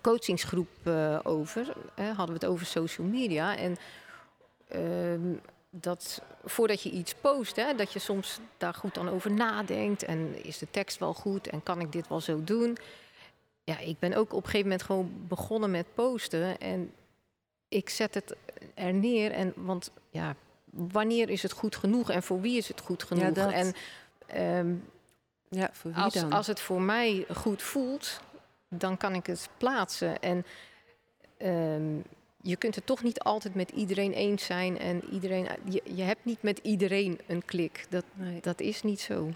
coachingsgroep 0.00 0.68
eh, 0.82 1.18
over. 1.22 1.72
Hè, 1.94 2.04
hadden 2.06 2.26
we 2.26 2.32
het 2.32 2.44
over 2.46 2.66
social 2.66 3.06
media. 3.06 3.56
En 3.56 3.76
ehm, 4.68 5.34
dat 5.70 6.22
voordat 6.44 6.82
je 6.82 6.90
iets 6.90 7.14
post, 7.14 7.56
hè, 7.56 7.74
dat 7.74 7.92
je 7.92 7.98
soms 7.98 8.38
daar 8.58 8.74
goed 8.74 8.94
dan 8.94 9.08
over 9.08 9.32
nadenkt. 9.32 10.02
En 10.04 10.44
is 10.44 10.58
de 10.58 10.66
tekst 10.70 10.98
wel 10.98 11.12
goed? 11.14 11.48
En 11.48 11.62
kan 11.62 11.80
ik 11.80 11.92
dit 11.92 12.08
wel 12.08 12.20
zo 12.20 12.44
doen? 12.44 12.76
Ja, 13.64 13.78
ik 13.78 13.98
ben 13.98 14.14
ook 14.14 14.32
op 14.32 14.38
een 14.38 14.44
gegeven 14.44 14.68
moment 14.68 14.82
gewoon 14.82 15.24
begonnen 15.28 15.70
met 15.70 15.86
posten. 15.94 16.58
En 16.58 16.92
ik 17.68 17.88
zet 17.88 18.14
het 18.14 18.34
er 18.74 18.94
neer. 18.94 19.32
En, 19.32 19.52
want 19.56 19.90
ja, 20.10 20.36
wanneer 20.70 21.30
is 21.30 21.42
het 21.42 21.52
goed 21.52 21.76
genoeg? 21.76 22.10
En 22.10 22.22
voor 22.22 22.40
wie 22.40 22.56
is 22.56 22.68
het 22.68 22.80
goed 22.80 23.02
genoeg? 23.02 23.36
En 23.36 23.72
ehm, 24.26 24.74
ja, 25.48 25.68
voor 25.72 25.92
wie 25.92 26.02
als, 26.02 26.14
dan? 26.14 26.32
als 26.32 26.46
het 26.46 26.60
voor 26.60 26.82
mij 26.82 27.26
goed 27.34 27.62
voelt, 27.62 28.20
dan 28.68 28.96
kan 28.96 29.14
ik 29.14 29.26
het 29.26 29.48
plaatsen. 29.56 30.20
En 30.20 30.44
ehm, 31.36 31.96
je 32.40 32.56
kunt 32.56 32.74
het 32.74 32.86
toch 32.86 33.02
niet 33.02 33.20
altijd 33.20 33.54
met 33.54 33.70
iedereen 33.70 34.12
eens 34.12 34.44
zijn. 34.44 34.78
En 34.78 35.04
iedereen, 35.12 35.48
je, 35.68 35.82
je 35.94 36.02
hebt 36.02 36.24
niet 36.24 36.42
met 36.42 36.58
iedereen 36.62 37.20
een 37.26 37.44
klik. 37.44 37.86
Dat, 37.88 38.04
Nee. 38.12 38.40
dat 38.40 38.60
is 38.60 38.82
niet 38.82 39.00
zo. 39.00 39.30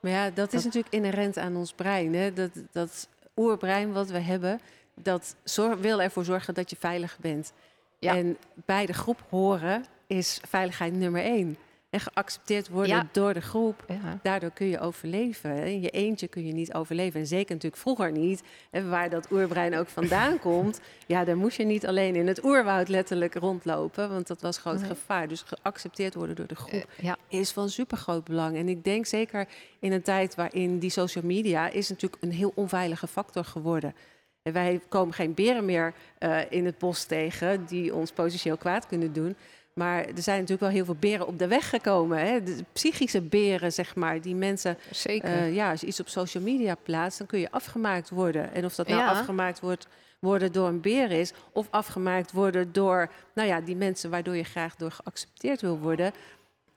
Maar 0.00 0.12
ja, 0.12 0.30
dat 0.30 0.46
is 0.46 0.52
Dat- 0.52 0.64
natuurlijk 0.64 0.94
inherent 0.94 1.36
aan 1.36 1.56
ons 1.56 1.72
brein. 1.72 2.14
Hè? 2.14 2.32
Dat, 2.32 2.50
dat 2.72 3.08
oerbrein 3.38 3.92
wat 3.92 4.08
we 4.08 4.18
hebben, 4.18 4.60
dat 4.94 5.36
zorg, 5.44 5.78
wil 5.78 6.02
ervoor 6.02 6.24
zorgen 6.24 6.54
dat 6.54 6.70
je 6.70 6.76
veilig 6.78 7.18
bent. 7.20 7.52
Ja. 7.98 8.16
En 8.16 8.36
bij 8.54 8.86
de 8.86 8.92
groep 8.92 9.22
horen 9.28 9.84
is 10.06 10.40
veiligheid 10.48 10.92
nummer 10.92 11.22
één. 11.22 11.56
En 11.90 12.00
geaccepteerd 12.00 12.68
worden 12.68 12.96
Ja. 12.96 13.08
door 13.12 13.34
de 13.34 13.40
groep. 13.40 13.84
Ja. 13.88 14.18
Daardoor 14.22 14.50
kun 14.50 14.66
je 14.66 14.78
overleven. 14.80 15.64
In 15.66 15.80
je 15.80 15.90
eentje 15.90 16.28
kun 16.28 16.46
je 16.46 16.52
niet 16.52 16.74
overleven. 16.74 17.20
En 17.20 17.26
zeker 17.26 17.54
natuurlijk 17.54 17.82
vroeger 17.82 18.12
niet. 18.12 18.42
En 18.70 18.90
waar 18.90 19.10
dat 19.10 19.30
oerbrein 19.32 19.76
ook 19.76 19.88
vandaan 19.88 20.38
komt. 20.48 20.80
Ja, 21.06 21.24
dan 21.24 21.36
moest 21.38 21.56
je 21.56 21.64
niet 21.64 21.86
alleen 21.86 22.16
in 22.16 22.26
het 22.26 22.44
oerwoud 22.44 22.88
letterlijk 22.88 23.34
rondlopen. 23.34 24.10
Want 24.10 24.26
dat 24.26 24.40
was 24.40 24.58
groot 24.58 24.78
Nee. 24.80 24.88
gevaar. 24.88 25.28
Dus 25.28 25.42
geaccepteerd 25.42 26.14
worden 26.14 26.36
door 26.36 26.46
de 26.46 26.54
groep 26.54 26.72
Eh, 26.96 27.04
ja. 27.04 27.16
is 27.28 27.50
van 27.52 27.68
supergroot 27.68 28.24
belang. 28.24 28.56
En 28.56 28.68
ik 28.68 28.84
denk 28.84 29.06
zeker 29.06 29.48
in 29.78 29.92
een 29.92 30.02
tijd 30.02 30.34
waarin 30.34 30.78
die 30.78 30.90
social 30.90 31.24
media 31.24 31.68
is 31.70 31.88
natuurlijk 31.88 32.22
een 32.22 32.32
heel 32.32 32.52
onveilige 32.54 33.06
factor 33.06 33.44
geworden. 33.44 33.94
En 34.42 34.52
wij 34.52 34.80
komen 34.88 35.14
geen 35.14 35.34
beren 35.34 35.64
meer 35.64 35.94
eh, 36.18 36.38
in 36.48 36.64
het 36.64 36.78
bos 36.78 37.04
tegen 37.04 37.64
die 37.66 37.94
ons 37.94 38.12
potentieel 38.12 38.56
kwaad 38.56 38.86
kunnen 38.86 39.12
doen. 39.12 39.36
Maar 39.78 40.04
er 40.04 40.22
zijn 40.22 40.34
natuurlijk 40.40 40.60
wel 40.60 40.70
heel 40.70 40.84
veel 40.84 40.96
beren 41.00 41.26
op 41.26 41.38
de 41.38 41.46
weg 41.48 41.68
gekomen. 41.68 42.18
Hè? 42.18 42.42
De 42.42 42.64
psychische 42.72 43.20
beren, 43.20 43.72
zeg 43.72 43.94
maar, 43.94 44.20
die 44.20 44.34
mensen 44.34 44.78
Zeker. 44.90 45.28
eh, 45.28 45.54
ja, 45.54 45.70
als 45.70 45.80
je 45.80 45.86
iets 45.86 46.00
op 46.00 46.08
social 46.08 46.42
media 46.42 46.74
plaatst, 46.82 47.18
dan 47.18 47.26
kun 47.26 47.38
je 47.38 47.50
afgemaakt 47.50 48.10
worden. 48.10 48.54
En 48.54 48.64
of 48.64 48.74
dat 48.74 48.88
nou 48.88 49.00
Ja. 49.00 49.10
afgemaakt 49.10 49.60
wordt 49.60 49.86
worden 50.18 50.52
door 50.52 50.68
een 50.68 50.80
beer 50.80 51.10
is, 51.10 51.32
of 51.52 51.66
afgemaakt 51.70 52.32
worden 52.32 52.72
door 52.72 53.10
nou 53.34 53.48
ja, 53.48 53.60
die 53.60 53.76
mensen 53.76 54.10
waardoor 54.10 54.36
je 54.36 54.42
graag 54.44 54.76
door 54.76 54.90
geaccepteerd 54.90 55.60
wil 55.60 55.78
worden, 55.78 56.12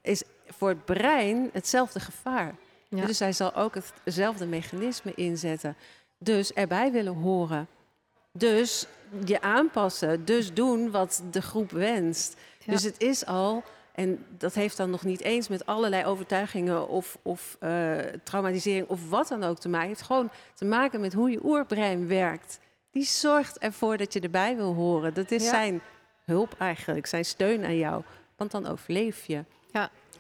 is 0.02 0.24
voor 0.48 0.70
het 0.70 0.86
brein 0.86 1.50
hetzelfde 1.54 2.00
gevaar. 2.00 2.56
Ja. 2.90 3.06
Dus 3.06 3.20
hij 3.20 3.34
zal 3.34 3.56
ook 3.56 3.74
hetzelfde 4.04 4.46
mechanisme 4.46 5.12
inzetten. 5.16 5.76
Dus 6.18 6.54
erbij 6.54 6.92
willen 6.92 7.14
horen. 7.16 7.68
Dus 8.32 8.88
je 9.26 9.42
aanpassen. 9.42 10.26
Dus 10.26 10.54
doen 10.54 10.92
wat 10.92 11.24
de 11.32 11.42
groep 11.42 11.72
wenst. 11.72 12.36
Ja. 12.66 12.72
Dus 12.74 12.84
het 12.84 13.02
is 13.02 13.26
al, 13.26 13.64
en 13.96 14.26
dat 14.38 14.54
heeft 14.54 14.78
dan 14.78 14.90
nog 14.90 15.04
niet 15.04 15.22
eens 15.22 15.48
met 15.48 15.66
allerlei 15.66 16.06
overtuigingen 16.06 16.88
of, 16.88 17.18
of 17.22 17.58
eh, 17.60 17.96
traumatisering 18.24 18.88
of 18.88 19.10
wat 19.10 19.28
dan 19.28 19.44
ook 19.44 19.60
te 19.60 19.70
maken. 19.70 19.88
Het 19.90 19.98
heeft 19.98 20.10
gewoon 20.10 20.30
te 20.56 20.66
maken 20.66 21.00
met 21.00 21.14
hoe 21.14 21.32
je 21.32 21.40
oerbrein 21.46 22.08
werkt. 22.08 22.60
Die 22.92 23.04
zorgt 23.06 23.58
ervoor 23.58 23.98
dat 23.98 24.14
je 24.14 24.20
erbij 24.20 24.56
wil 24.56 24.74
horen. 24.74 25.14
Dat 25.14 25.32
is 25.32 25.44
Ja. 25.44 25.50
zijn 25.50 25.82
hulp 26.26 26.56
eigenlijk, 26.58 27.06
zijn 27.06 27.26
steun 27.26 27.64
aan 27.66 27.78
jou. 27.78 28.04
Want 28.36 28.52
dan 28.52 28.68
overleef 28.68 29.26
je. 29.26 29.44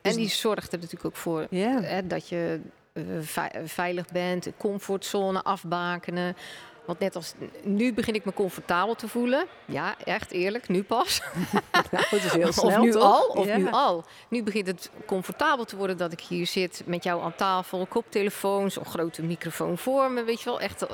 en 0.01 0.15
die 0.15 0.29
zorgt 0.29 0.71
er 0.71 0.77
natuurlijk 0.77 1.05
ook 1.05 1.15
voor 1.15 1.47
Ja. 1.49 1.81
hè, 1.81 2.07
dat 2.07 2.29
je 2.29 2.59
eh, 2.93 3.03
vei- 3.21 3.67
veilig 3.67 4.07
bent, 4.07 4.47
comfortzone 4.57 5.41
afbakenen. 5.43 6.35
Want 6.85 6.99
net 6.99 7.15
als 7.15 7.33
nu 7.63 7.93
begin 7.93 8.13
ik 8.13 8.25
me 8.25 8.33
comfortabel 8.33 8.95
te 8.95 9.07
voelen. 9.07 9.45
Ja, 9.65 9.95
echt 10.03 10.31
eerlijk, 10.31 10.67
nu 10.67 10.83
pas. 10.83 11.21
Nou, 11.91 12.05
het 12.09 12.23
is 12.23 12.31
heel 12.31 12.47
of 12.47 12.53
snel, 12.53 12.81
nu 12.83 12.91
toch? 12.91 13.03
al, 13.03 13.25
of 13.27 13.45
Ja. 13.45 13.57
nu 13.57 13.67
al. 13.71 14.03
Nu 14.27 14.43
begint 14.43 14.67
het 14.67 14.89
comfortabel 15.05 15.65
te 15.65 15.75
worden 15.75 15.97
dat 15.97 16.11
ik 16.11 16.19
hier 16.19 16.47
zit 16.47 16.81
met 16.85 17.03
jou 17.03 17.23
aan 17.23 17.35
tafel, 17.35 17.85
koptelefoons, 17.85 18.75
een 18.75 18.85
grote 18.85 19.23
microfoon 19.23 19.77
voor 19.77 20.11
me, 20.11 20.23
weet 20.23 20.39
je 20.39 20.45
wel, 20.45 20.59
echt 20.61 20.85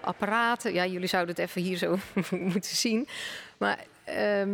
apparaten. 0.00 0.72
Ja, 0.72 0.86
jullie 0.86 1.08
zouden 1.08 1.34
het 1.34 1.44
even 1.44 1.62
hier 1.62 1.76
zo 1.76 1.96
moeten 2.52 2.76
zien. 2.76 3.08
Maar 3.58 3.78
ehm 4.04 4.50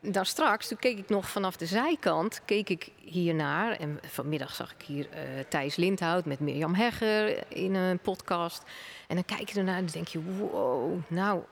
daar 0.00 0.26
straks, 0.26 0.68
toen 0.68 0.78
keek 0.78 0.98
ik 0.98 1.08
nog 1.08 1.28
vanaf 1.28 1.56
de 1.56 1.66
zijkant, 1.66 2.40
keek 2.44 2.68
ik 2.68 2.88
hiernaar. 2.96 3.72
En 3.78 3.98
vanmiddag 4.02 4.54
zag 4.54 4.72
ik 4.78 4.82
hier 4.86 5.08
eh, 5.10 5.20
Thijs 5.48 5.76
Lindhout 5.76 6.24
met 6.24 6.40
Mirjam 6.40 6.74
Hegger 6.74 7.44
in 7.52 7.74
een 7.74 7.98
podcast. 7.98 8.62
En 9.08 9.14
dan 9.14 9.24
kijk 9.24 9.48
je 9.48 9.58
ernaar 9.58 9.76
en 9.76 9.84
dan 9.84 9.92
denk 9.92 10.08
je, 10.08 10.22
wow, 10.22 10.98
nou, 11.08 11.42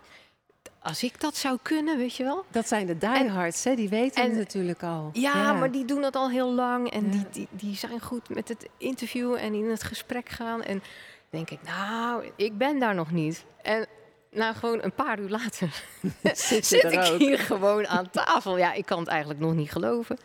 als 0.83 1.03
ik 1.03 1.21
dat 1.21 1.37
zou 1.37 1.59
kunnen, 1.63 1.99
weet 1.99 2.15
je 2.17 2.25
wel. 2.25 2.45
Dat 2.51 2.69
zijn 2.69 2.87
de 2.87 2.99
diehards, 2.99 3.65
hè? 3.65 3.75
die 3.75 3.89
weten 3.89 4.23
het 4.23 4.33
en- 4.33 4.39
natuurlijk 4.39 4.83
al. 4.83 5.11
Ja, 5.13 5.53
maar 5.53 5.71
die 5.71 5.85
doen 5.85 6.01
dat 6.03 6.17
al 6.17 6.31
heel 6.31 6.53
lang. 6.55 6.91
En 6.91 7.05
Ja. 7.05 7.11
die, 7.11 7.27
die, 7.31 7.49
die 7.51 7.77
zijn 7.77 8.01
goed 8.01 8.29
met 8.29 8.49
het 8.49 8.69
interview 8.79 9.35
en 9.35 9.55
in 9.55 9.71
het 9.71 9.83
gesprek 9.83 10.29
gaan. 10.29 10.63
En 10.63 10.83
denk 11.31 11.51
ik, 11.51 11.59
nou, 11.63 12.31
ik 12.37 12.59
ben 12.59 12.79
daar 12.79 12.95
nog 12.95 13.11
niet. 13.11 13.45
En 13.63 13.87
nou, 14.31 14.55
gewoon 14.55 14.83
een 14.83 14.93
paar 14.95 15.19
uur 15.19 15.29
later 15.29 15.83
Zit 16.61 16.73
ik 16.73 16.99
ook. 16.99 17.19
hier 17.19 17.39
gewoon 17.39 17.87
aan 17.87 18.11
tafel. 18.11 18.57
Ja, 18.59 18.73
ik 18.73 18.87
kan 18.87 18.99
het 18.99 19.09
eigenlijk 19.09 19.41
nog 19.41 19.55
niet 19.55 19.71
geloven. 19.71 20.19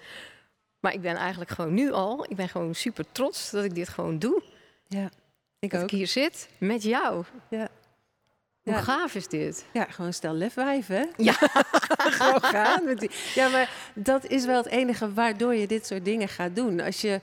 Maar 0.79 0.93
ik 0.93 1.01
ben 1.01 1.15
eigenlijk 1.15 1.51
gewoon 1.51 1.73
nu 1.73 1.91
al, 1.91 2.25
ik 2.29 2.35
ben 2.35 2.49
gewoon 2.49 2.75
super 2.75 3.05
trots 3.11 3.51
dat 3.51 3.63
ik 3.63 3.75
dit 3.75 3.89
gewoon 3.89 4.19
doe. 4.19 4.43
Ja, 4.87 5.09
ik 5.59 5.71
Dat 5.71 5.81
ook. 5.81 5.91
ik 5.91 5.97
hier 5.97 6.07
zit 6.07 6.49
met 6.57 6.83
jou. 6.83 7.23
Ja. 7.49 7.67
Hoe 8.63 8.73
Ja. 8.73 8.81
gaaf 8.81 9.15
is 9.15 9.27
dit? 9.27 9.65
Ja, 9.73 9.85
gewoon 9.89 10.13
stel 10.13 10.33
lefwijf, 10.33 10.87
hè? 10.87 11.03
Ja. 11.17 11.33
gewoon 12.19 12.41
gaan. 12.43 12.85
Met 12.85 12.99
die. 12.99 13.11
Ja, 13.35 13.47
maar 13.49 13.69
dat 13.93 14.25
is 14.25 14.45
wel 14.45 14.57
het 14.57 14.65
enige 14.65 15.13
waardoor 15.13 15.55
je 15.55 15.67
dit 15.67 15.85
soort 15.87 16.05
dingen 16.05 16.27
gaat 16.29 16.55
doen. 16.55 16.79
Als 16.79 17.01
je, 17.01 17.21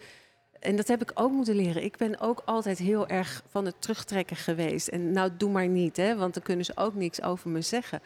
en 0.62 0.76
dat 0.76 0.88
heb 0.88 1.02
ik 1.02 1.10
ook 1.14 1.30
moeten 1.32 1.54
leren. 1.54 1.84
Ik 1.84 1.96
ben 1.96 2.20
ook 2.20 2.42
altijd 2.44 2.78
heel 2.78 3.06
erg 3.08 3.42
van 3.48 3.64
het 3.64 3.74
terugtrekken 3.78 4.36
geweest. 4.36 4.88
En 4.88 5.12
nou, 5.12 5.30
doe 5.36 5.50
maar 5.50 5.68
niet, 5.68 5.96
hè? 5.96 6.16
Want 6.16 6.34
dan 6.34 6.42
kunnen 6.42 6.64
ze 6.64 6.72
ook 6.76 6.94
niks 6.94 7.22
over 7.22 7.50
me 7.50 7.60
zeggen. 7.60 8.00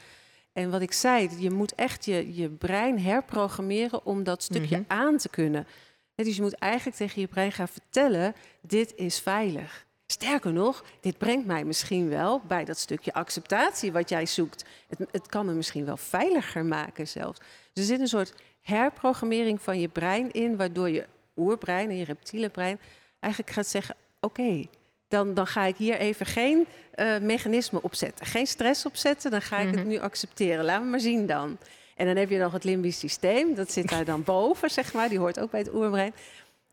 En 0.52 0.70
wat 0.70 0.80
ik 0.80 0.92
zei, 0.92 1.28
je 1.38 1.50
moet 1.50 1.74
echt 1.74 2.04
je, 2.04 2.34
je 2.34 2.48
brein 2.48 3.00
herprogrammeren 3.00 4.04
om 4.06 4.24
dat 4.24 4.42
stukje 4.42 4.76
Mhm. 4.76 4.84
aan 4.92 5.16
te 5.16 5.28
kunnen. 5.28 5.66
Dus 6.14 6.36
je 6.36 6.42
moet 6.42 6.54
eigenlijk 6.54 6.96
tegen 6.96 7.20
je 7.20 7.26
brein 7.26 7.52
gaan 7.52 7.68
vertellen, 7.68 8.34
dit 8.60 8.92
is 8.94 9.18
veilig. 9.20 9.84
Sterker 10.06 10.52
nog, 10.52 10.84
dit 11.00 11.18
brengt 11.18 11.46
mij 11.46 11.64
misschien 11.64 12.08
wel 12.08 12.40
bij 12.46 12.64
dat 12.64 12.78
stukje 12.78 13.12
acceptatie 13.12 13.92
wat 13.92 14.08
jij 14.08 14.26
zoekt. 14.26 14.64
Het, 14.88 15.08
het 15.10 15.26
kan 15.26 15.46
me 15.46 15.52
misschien 15.52 15.84
wel 15.84 15.96
veiliger 15.96 16.64
maken 16.64 17.08
zelfs. 17.08 17.38
Dus 17.72 17.82
er 17.82 17.90
zit 17.90 18.00
een 18.00 18.08
soort 18.08 18.34
herprogrammering 18.62 19.62
van 19.62 19.80
je 19.80 19.88
brein 19.88 20.30
in, 20.32 20.56
waardoor 20.56 20.90
je 20.90 21.06
oerbrein 21.36 21.90
en 21.90 21.96
je 21.96 22.04
reptiele 22.04 22.48
brein 22.48 22.78
eigenlijk 23.20 23.52
gaat 23.54 23.66
zeggen: 23.66 23.94
Oké, 24.20 24.66
dan, 25.08 25.34
dan 25.34 25.46
ga 25.46 25.64
ik 25.64 25.76
hier 25.76 25.96
even 25.98 26.26
geen 26.26 26.66
eh, 26.94 27.18
mechanisme 27.18 27.82
opzetten, 27.82 28.26
geen 28.26 28.46
stress 28.46 28.86
opzetten, 28.86 29.30
dan 29.30 29.42
ga 29.42 29.58
ik 29.58 29.66
het 29.66 29.76
Mhm. 29.76 29.86
nu 29.88 29.98
accepteren. 29.98 30.64
Laat 30.64 30.82
me 30.82 30.88
maar 30.88 31.00
zien 31.00 31.26
dan. 31.26 31.58
En 31.96 32.06
dan 32.06 32.16
heb 32.16 32.30
je 32.30 32.38
nog 32.38 32.52
het 32.52 32.64
limbisch 32.64 32.98
systeem, 32.98 33.54
dat 33.54 33.72
zit 33.72 33.88
daar 33.88 34.04
dan 34.04 34.22
boven, 34.34 34.70
zeg 34.70 34.92
maar, 34.92 35.08
die 35.08 35.18
hoort 35.18 35.40
ook 35.40 35.50
bij 35.50 35.60
het 35.60 35.74
oerbrein. 35.74 36.14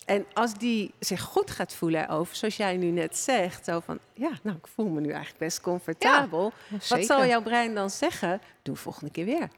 En 0.05 0.25
als 0.33 0.53
die 0.53 0.93
zich 0.99 1.21
goed 1.21 1.51
gaat 1.51 1.73
voelen 1.73 2.03
erover, 2.09 2.35
zoals 2.35 2.57
jij 2.57 2.77
nu 2.77 2.85
net 2.89 3.17
zegt, 3.17 3.65
zo 3.65 3.79
van, 3.79 3.99
ja, 4.13 4.31
nou, 4.41 4.57
ik 4.57 4.67
voel 4.67 4.87
me 4.89 4.99
nu 5.01 5.09
eigenlijk 5.09 5.37
best 5.39 5.61
comfortabel. 5.61 6.51
Wat 6.89 7.05
zal 7.05 7.25
jouw 7.25 7.41
brein 7.41 7.75
dan 7.75 7.89
zeggen? 7.89 8.41
Doe 8.61 8.75
volgende 8.75 9.11
keer 9.11 9.25
weer. 9.25 9.49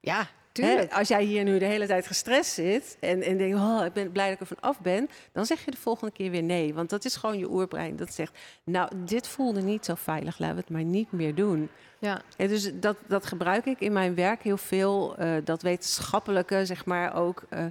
Ja, 0.00 0.26
Hè, 0.62 0.90
als 0.90 1.08
jij 1.08 1.24
hier 1.24 1.44
nu 1.44 1.58
de 1.58 1.64
hele 1.64 1.86
tijd 1.86 2.06
gestrest 2.06 2.52
zit 2.52 2.96
en, 3.00 3.22
en 3.22 3.36
denkt, 3.38 3.56
oh, 3.56 3.82
ik 3.84 3.92
ben 3.92 4.12
blij 4.12 4.24
dat 4.24 4.34
ik 4.34 4.40
er 4.40 4.46
van 4.46 4.60
af 4.70 4.80
ben, 4.80 5.08
dan 5.32 5.46
zeg 5.46 5.64
je 5.64 5.70
de 5.70 5.76
volgende 5.76 6.12
keer 6.12 6.30
weer 6.30 6.42
nee. 6.42 6.74
Want 6.74 6.90
dat 6.90 7.04
is 7.04 7.16
gewoon 7.16 7.38
je 7.38 7.50
oerbrein 7.50 7.96
dat 7.96 8.12
zegt, 8.14 8.38
nou, 8.64 8.90
dit 9.04 9.28
voelde 9.28 9.62
niet 9.62 9.84
zo 9.84 9.94
veilig, 9.94 10.38
laten 10.38 10.54
we 10.54 10.60
het 10.60 10.70
maar 10.70 10.84
niet 10.84 11.12
meer 11.12 11.34
doen. 11.34 11.68
Ja. 11.98 12.22
En 12.36 12.48
dus 12.48 12.70
dat, 12.74 12.96
dat 13.06 13.26
gebruik 13.26 13.64
ik 13.66 13.80
in 13.80 13.92
mijn 13.92 14.14
werk 14.14 14.42
heel 14.42 14.56
veel. 14.56 15.16
eh, 15.16 15.34
dat 15.44 15.62
wetenschappelijke, 15.62 16.66
zeg 16.66 16.84
maar 16.84 17.14
ook. 17.14 17.42
eh, 17.48 17.64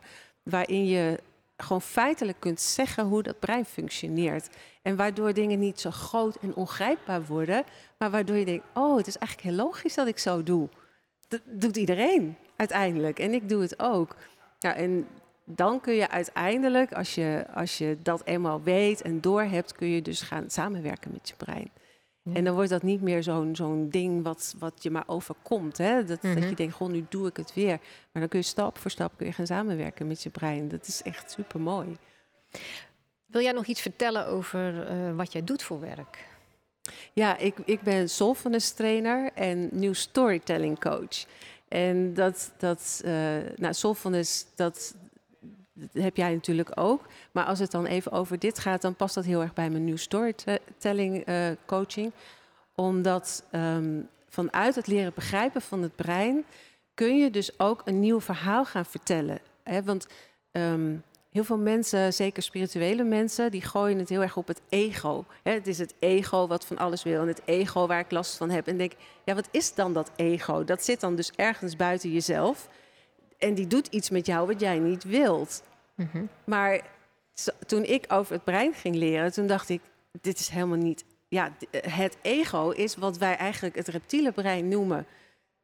waarin 0.44 0.86
je 0.86 1.20
gewoon 1.58 1.82
feitelijk 1.82 2.40
kunt 2.40 2.62
zeggen 2.62 3.06
hoe 3.06 3.24
dat 3.24 3.40
brein 3.40 3.66
functioneert. 3.66 4.50
En 4.82 4.96
waardoor 4.96 5.34
dingen 5.34 5.60
niet 5.60 5.80
zo 5.80 5.92
groot 5.92 6.36
en 6.42 6.56
ongrijpbaar 6.56 7.25
worden. 7.25 7.63
Maar 7.98 8.12
waardoor 8.12 8.36
je 8.36 8.46
denkt, 8.46 8.66
oh, 8.74 8.98
het 8.98 9.08
is 9.08 9.18
eigenlijk 9.18 9.48
heel 9.50 9.66
logisch 9.66 9.94
dat 9.94 10.08
ik 10.08 10.18
zo 10.18 10.44
doe. 10.44 10.70
Dat 11.28 11.42
doet 11.46 11.78
iedereen 11.78 12.38
uiteindelijk. 12.55 13.19
En 13.19 13.33
ik 13.33 13.50
doe 13.50 13.62
het 13.62 13.79
ook. 13.79 14.15
Ja, 14.60 14.75
en 14.75 15.07
dan 15.45 15.81
kun 15.81 15.93
je 15.93 16.10
uiteindelijk, 16.10 16.93
als 16.93 17.15
je, 17.15 17.45
als 17.53 17.77
je 17.77 17.98
dat 18.03 18.22
eenmaal 18.25 18.62
weet 18.63 19.01
en 19.01 19.22
doorhebt, 19.22 19.72
kun 19.75 19.88
je 19.88 20.01
dus 20.01 20.22
gaan 20.22 20.50
samenwerken 20.50 21.12
met 21.12 21.29
je 21.29 21.36
brein. 21.36 21.69
Ja. 22.22 22.33
En 22.33 22.43
dan 22.43 22.53
wordt 22.55 22.69
dat 22.69 22.83
niet 22.83 23.01
meer 23.01 23.24
zo'n 23.24 23.55
zo'n 23.55 23.89
ding 23.89 24.24
wat, 24.24 24.55
wat 24.60 24.74
je 24.83 24.91
maar 24.91 25.03
overkomt. 25.05 25.77
Hè? 25.77 26.03
Dat, 26.05 26.22
Mhm. 26.22 26.39
dat 26.39 26.50
je 26.50 26.55
denkt, 26.55 26.74
goh, 26.74 26.89
nu 26.89 27.05
doe 27.10 27.27
ik 27.27 27.38
het 27.38 27.53
weer. 27.53 27.77
Maar 28.12 28.22
dan 28.22 28.27
kun 28.27 28.39
je 28.39 28.45
stap 28.45 28.77
voor 28.77 28.91
stap 28.91 29.12
kun 29.17 29.25
je 29.25 29.31
gaan 29.33 29.45
samenwerken 29.48 30.07
met 30.07 30.24
je 30.24 30.29
brein. 30.29 30.67
Dat 30.69 30.88
is 30.88 31.01
echt 31.01 31.31
super 31.31 31.60
mooi. 31.60 31.98
Wil 33.25 33.41
jij 33.41 33.51
nog 33.51 33.65
iets 33.65 33.81
vertellen 33.81 34.27
over 34.27 34.88
eh, 34.88 35.15
wat 35.15 35.31
jij 35.31 35.43
doet 35.43 35.63
voor 35.63 35.79
werk? 35.79 36.25
Ja, 37.13 37.38
ik, 37.38 37.55
ik 37.65 37.81
ben 37.81 38.10
soulfulness 38.10 38.72
trainer 38.74 39.29
en 39.33 39.69
nieuw 39.72 39.93
storytelling 39.93 40.79
coach. 40.79 41.25
En 41.74 42.13
dat, 42.13 42.51
dat 42.58 43.01
uh, 43.06 43.13
nou, 43.56 43.74
soulfulness, 43.74 44.46
dat, 44.56 44.96
heb 45.92 46.18
jij 46.18 46.34
natuurlijk 46.34 46.72
ook. 46.75 47.06
Maar 47.32 47.46
als 47.46 47.60
het 47.60 47.72
dan 47.72 47.86
even 47.86 48.12
over 48.12 48.39
dit 48.39 48.60
gaat, 48.60 48.82
dan 48.82 48.96
past 48.96 49.15
dat 49.15 49.25
heel 49.25 49.42
erg 49.42 49.53
bij 49.53 49.70
mijn 49.70 49.84
nieuw 49.84 49.98
storytelling 49.98 51.27
uh, 51.30 51.48
coaching. 51.65 52.12
Omdat 52.75 53.44
um, 53.51 54.10
vanuit 54.30 54.75
het 54.75 54.88
leren 54.88 55.12
begrijpen 55.15 55.62
van 55.62 55.82
het 55.82 55.96
brein 55.96 56.46
kun 56.94 57.18
je 57.18 57.30
dus 57.30 57.60
ook 57.60 57.82
een 57.86 58.00
nieuw 58.00 58.22
verhaal 58.22 58.65
gaan 58.65 58.86
vertellen. 58.86 59.39
Hè? 59.63 59.84
Want 59.84 60.08
um, 60.51 61.03
heel 61.34 61.44
veel 61.44 61.58
mensen, 61.58 62.13
zeker 62.13 62.44
spirituele 62.44 63.04
mensen, 63.04 63.52
die 63.52 63.62
gooien 63.62 64.00
het 64.00 64.10
heel 64.10 64.22
erg 64.22 64.38
op 64.38 64.48
het 64.48 64.62
ego. 64.70 65.25
Hè, 65.44 65.52
het 65.52 65.68
is 65.68 65.78
het 65.78 65.94
ego 66.00 66.48
wat 66.48 66.66
van 66.66 66.78
alles 66.78 67.04
wil 67.04 67.22
en 67.22 67.28
het 67.28 67.42
ego 67.46 67.88
waar 67.88 68.00
ik 68.00 68.12
last 68.12 68.38
van 68.38 68.50
heb. 68.50 68.68
En 68.68 68.78
denk, 68.78 68.92
ja, 69.25 69.36
wat 69.36 69.48
is 69.52 69.74
dan 69.74 69.94
dat 69.94 70.12
ego? 70.16 70.63
Dat 70.63 70.84
zit 70.84 71.00
dan 71.00 71.16
dus 71.16 71.32
ergens 71.36 71.75
buiten 71.75 72.12
jezelf. 72.12 72.70
En 73.38 73.54
die 73.54 73.68
doet 73.68 73.88
iets 73.88 74.10
met 74.10 74.25
jou 74.25 74.48
wat 74.48 74.60
jij 74.60 74.80
niet 74.80 75.04
wilt. 75.04 75.63
Mhm. 75.96 76.25
Maar 76.44 76.82
toen 77.66 77.84
ik 77.84 78.06
over 78.08 78.34
het 78.34 78.44
brein 78.44 78.74
ging 78.74 78.96
leren, 78.96 79.32
toen 79.32 79.48
dacht 79.48 79.70
ik, 79.70 79.82
dit 80.22 80.40
is 80.40 80.50
helemaal 80.50 80.78
niet. 80.78 81.06
Ja, 81.28 81.52
het 81.88 82.18
ego 82.22 82.70
is 82.70 82.96
wat 82.96 83.18
wij 83.18 83.36
eigenlijk 83.36 83.75
het 83.75 83.88
reptiele 83.88 84.32
brein 84.32 84.68
noemen. 84.68 85.06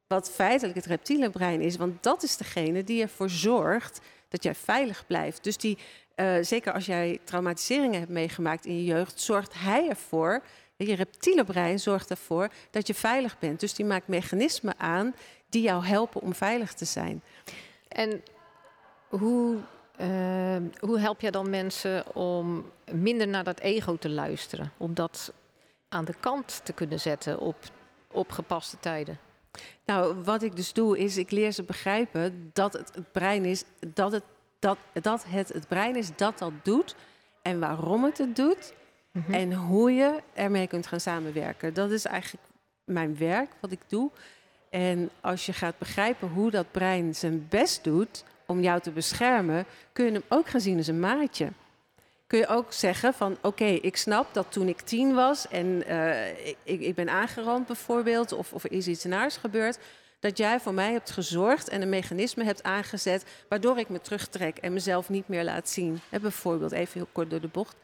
Wat 0.07 0.31
feitelijk 0.31 0.75
het 0.75 0.85
reptiele 0.85 1.29
brein 1.29 1.61
is. 1.61 1.77
Want 1.77 2.03
dat 2.03 2.23
is 2.23 2.37
degene 2.37 2.83
die 2.83 3.01
ervoor 3.01 3.29
zorgt 3.29 4.01
dat 4.29 4.43
jij 4.43 4.55
veilig 4.55 5.05
blijft. 5.07 5.43
Dus 5.43 5.57
die, 5.57 5.77
uh, 6.15 6.37
zeker 6.41 6.73
als 6.73 6.85
jij 6.85 7.19
traumatiseringen 7.23 7.99
hebt 7.99 8.11
meegemaakt 8.11 8.65
in 8.65 8.75
je 8.75 8.83
jeugd, 8.83 9.21
zorgt 9.21 9.53
hij 9.53 9.89
ervoor. 9.89 10.41
Je 10.75 10.95
reptiele 10.95 11.43
brein 11.43 11.79
zorgt 11.79 12.09
ervoor 12.09 12.49
dat 12.71 12.87
je 12.87 12.93
veilig 12.93 13.39
bent. 13.39 13.59
Dus 13.59 13.73
die 13.73 13.85
maakt 13.85 14.07
mechanismen 14.07 14.79
aan 14.79 15.15
die 15.49 15.61
jou 15.61 15.85
helpen 15.85 16.21
om 16.21 16.33
veilig 16.33 16.73
te 16.73 16.85
zijn. 16.85 17.21
En 17.87 18.23
hoe 19.07 19.57
Ehm, 19.99 20.63
hoe 20.79 20.99
help 20.99 21.21
je 21.21 21.31
dan 21.31 21.49
mensen 21.49 22.15
om 22.15 22.71
minder 22.91 23.27
naar 23.27 23.43
dat 23.43 23.59
ego 23.59 23.97
te 23.97 24.09
luisteren? 24.09 24.71
Om 24.77 24.93
dat 24.93 25.33
aan 25.89 26.05
de 26.05 26.13
kant 26.19 26.61
te 26.63 26.73
kunnen 26.73 26.99
zetten 26.99 27.39
op, 27.39 27.55
op 28.11 28.31
gepaste 28.31 28.79
tijden? 28.79 29.19
Nou, 29.85 30.23
wat 30.23 30.41
ik 30.41 30.55
dus 30.55 30.73
doe, 30.73 30.97
is 30.97 31.17
ik 31.17 31.31
leer 31.31 31.51
ze 31.51 31.63
begrijpen 31.63 32.49
dat 32.53 32.73
het 32.73 32.91
het 32.95 33.11
brein 33.11 33.45
is, 33.45 33.63
dat 33.93 34.11
het, 34.11 34.23
dat, 34.59 34.77
dat 35.01 35.25
het, 35.27 35.49
het 35.53 35.67
brein 35.67 35.95
is 35.95 36.15
dat 36.15 36.37
dat 36.37 36.51
doet 36.63 36.95
en 37.41 37.59
waarom 37.59 38.03
het 38.03 38.17
het 38.17 38.35
doet. 38.35 38.73
Mhm. 39.11 39.33
En 39.33 39.53
hoe 39.53 39.91
je 39.91 40.21
ermee 40.33 40.67
kunt 40.67 40.87
gaan 40.87 40.99
samenwerken. 40.99 41.73
Dat 41.73 41.91
is 41.91 42.05
eigenlijk 42.05 42.45
mijn 42.83 43.17
werk, 43.17 43.49
wat 43.59 43.71
ik 43.71 43.79
doe. 43.87 44.11
En 44.69 45.09
als 45.21 45.45
je 45.45 45.53
gaat 45.53 45.77
begrijpen 45.77 46.29
hoe 46.29 46.51
dat 46.51 46.71
brein 46.71 47.15
zijn 47.15 47.47
best 47.49 47.83
doet 47.83 48.23
om 48.45 48.61
jou 48.61 48.81
te 48.81 48.91
beschermen, 48.91 49.65
kun 49.93 50.05
je 50.05 50.11
hem 50.11 50.23
ook 50.27 50.49
gaan 50.49 50.61
zien 50.61 50.77
als 50.77 50.87
een 50.87 50.99
maatje. 50.99 51.49
Kun 52.29 52.39
je 52.39 52.47
ook 52.47 52.73
zeggen 52.73 53.13
van 53.13 53.37
oké, 53.41 53.65
ik 53.65 53.97
snap 53.97 54.33
dat 54.33 54.51
toen 54.51 54.67
ik 54.67 54.81
tien 54.81 55.13
was 55.13 55.47
en 55.47 55.83
uh, 55.87 56.29
ik, 56.47 56.57
ik, 56.63 56.95
ben 56.95 57.09
aangerand 57.09 57.67
bijvoorbeeld, 57.67 58.31
of, 58.31 58.53
of 58.53 58.63
er 58.63 58.71
is 58.71 58.87
iets 58.87 59.03
naars 59.03 59.37
gebeurd, 59.37 59.79
dat 60.19 60.37
jij 60.37 60.59
voor 60.59 60.73
mij 60.73 60.91
hebt 60.91 61.11
gezorgd 61.11 61.69
en 61.69 61.81
een 61.81 61.89
mechanisme 61.89 62.43
hebt 62.43 62.63
aangezet 62.63 63.25
waardoor 63.47 63.77
ik 63.77 63.89
me 63.89 64.01
terugtrek 64.01 64.57
en 64.57 64.73
mezelf 64.73 65.09
niet 65.09 65.27
meer 65.27 65.43
laat 65.43 65.69
zien. 65.69 65.99
He, 66.09 66.19
bijvoorbeeld, 66.19 66.71
even 66.71 66.93
heel 66.93 67.09
kort 67.11 67.29
door 67.29 67.41
de 67.41 67.47
bocht. 67.47 67.75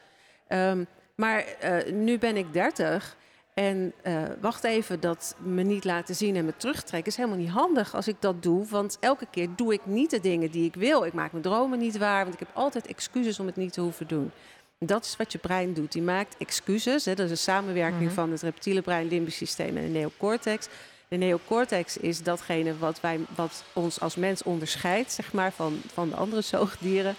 Um, 0.49 0.87
maar 1.15 1.45
uh, 1.63 1.93
nu 1.93 2.17
ben 2.17 2.37
ik 2.37 2.53
dertig 2.53 3.15
en 3.55 3.93
uh, 4.03 4.23
wacht 4.41 4.63
even, 4.63 4.99
dat 4.99 5.35
me 5.39 5.63
niet 5.63 5.83
laten 5.83 6.15
zien 6.15 6.35
en 6.35 6.45
me 6.45 6.57
terugtrekken 6.57 7.11
is 7.11 7.17
helemaal 7.17 7.37
niet 7.37 7.49
handig 7.49 7.95
als 7.95 8.07
ik 8.07 8.15
dat 8.19 8.43
doe. 8.43 8.65
Want 8.65 8.97
elke 8.99 9.27
keer 9.31 9.47
doe 9.55 9.73
ik 9.73 9.85
niet 9.85 10.09
de 10.09 10.19
dingen 10.19 10.51
die 10.51 10.65
ik 10.65 10.75
wil. 10.75 11.05
Ik 11.05 11.13
maak 11.13 11.31
mijn 11.31 11.43
dromen 11.43 11.79
niet 11.79 11.97
waar, 11.97 12.21
want 12.21 12.33
ik 12.33 12.39
heb 12.39 12.49
altijd 12.53 12.87
excuses 12.87 13.39
om 13.39 13.45
het 13.45 13.55
niet 13.55 13.73
te 13.73 13.81
hoeven 13.81 14.07
doen. 14.07 14.31
Dat 14.79 15.05
is 15.05 15.15
wat 15.17 15.31
je 15.31 15.37
brein 15.37 15.73
doet. 15.73 15.91
Die 15.91 16.01
maakt 16.01 16.35
excuses. 16.37 17.05
Hè, 17.05 17.13
dat 17.13 17.25
is 17.25 17.31
een 17.31 17.37
samenwerking 17.37 18.05
mhm. 18.05 18.13
van 18.13 18.31
het 18.31 18.41
reptiele 18.41 18.81
brein, 18.81 19.07
limbisch 19.07 19.37
systeem 19.37 19.77
en 19.77 19.83
de 19.83 19.89
neocortex. 19.89 20.67
De 21.07 21.17
neocortex 21.17 21.97
is 21.97 22.23
datgene 22.23 22.77
wat, 22.77 23.01
wij, 23.01 23.19
wat 23.35 23.63
ons 23.73 23.99
als 23.99 24.15
mens 24.15 24.43
onderscheidt 24.43 25.11
zeg 25.11 25.33
maar, 25.33 25.51
van, 25.51 25.81
van 25.93 26.09
de 26.09 26.15
andere 26.15 26.41
zoogdieren 26.41 27.15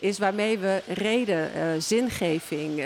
is 0.00 0.18
waarmee 0.18 0.58
we 0.58 0.82
reden, 0.86 1.50
uh, 1.56 1.62
zingeving, 1.78 2.78
uh, 2.78 2.84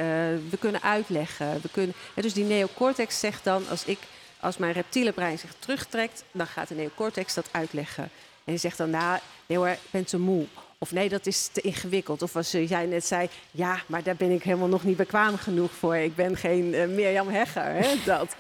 we 0.51 0.57
kunnen 0.59 0.83
uitleggen. 0.83 1.61
We 1.63 1.69
kunnen, 1.69 1.95
dus 2.15 2.33
die 2.33 2.45
neocortex 2.45 3.21
zegt 3.21 3.45
dan, 3.45 3.69
als, 3.69 3.85
ik, 3.85 3.99
als 4.41 4.57
mijn 4.57 4.73
reptiele 4.73 5.13
brein 5.13 5.39
zich 5.39 5.55
terugtrekt, 5.59 6.25
dan 6.33 6.47
gaat 6.47 6.69
de 6.69 6.75
neocortex 6.75 7.35
dat 7.35 7.49
uitleggen. 7.51 8.05
En 8.45 8.53
die 8.53 8.59
zegt 8.59 8.79
dan, 8.79 8.91
nou, 8.91 9.19
nee 9.47 9.59
hoor, 9.59 9.69
ik 9.69 9.79
ben 9.91 10.05
te 10.05 10.19
moe. 10.19 10.47
Of 10.79 10.93
nee, 10.93 11.09
dat 11.09 11.27
is 11.27 11.47
te 11.47 11.61
ingewikkeld. 11.61 12.23
Of 12.23 12.37
als 12.37 12.51
jij 12.51 12.87
net 12.87 13.07
zei, 13.07 13.29
ja, 13.51 13.83
maar 13.87 14.03
daar 14.03 14.17
ben 14.17 14.31
ik 14.31 14.43
helemaal 14.43 14.69
nog 14.69 14.85
niet 14.85 14.97
bekwaam 14.97 15.37
genoeg 15.37 15.73
voor. 15.73 15.97
Ik 15.97 16.15
ben 16.15 16.37
geen 16.37 16.75
uh, 16.75 16.87
Mirjam 16.87 17.29
Hegger. 17.29 17.65
Hè? 17.65 17.95
Dat. 18.05 18.37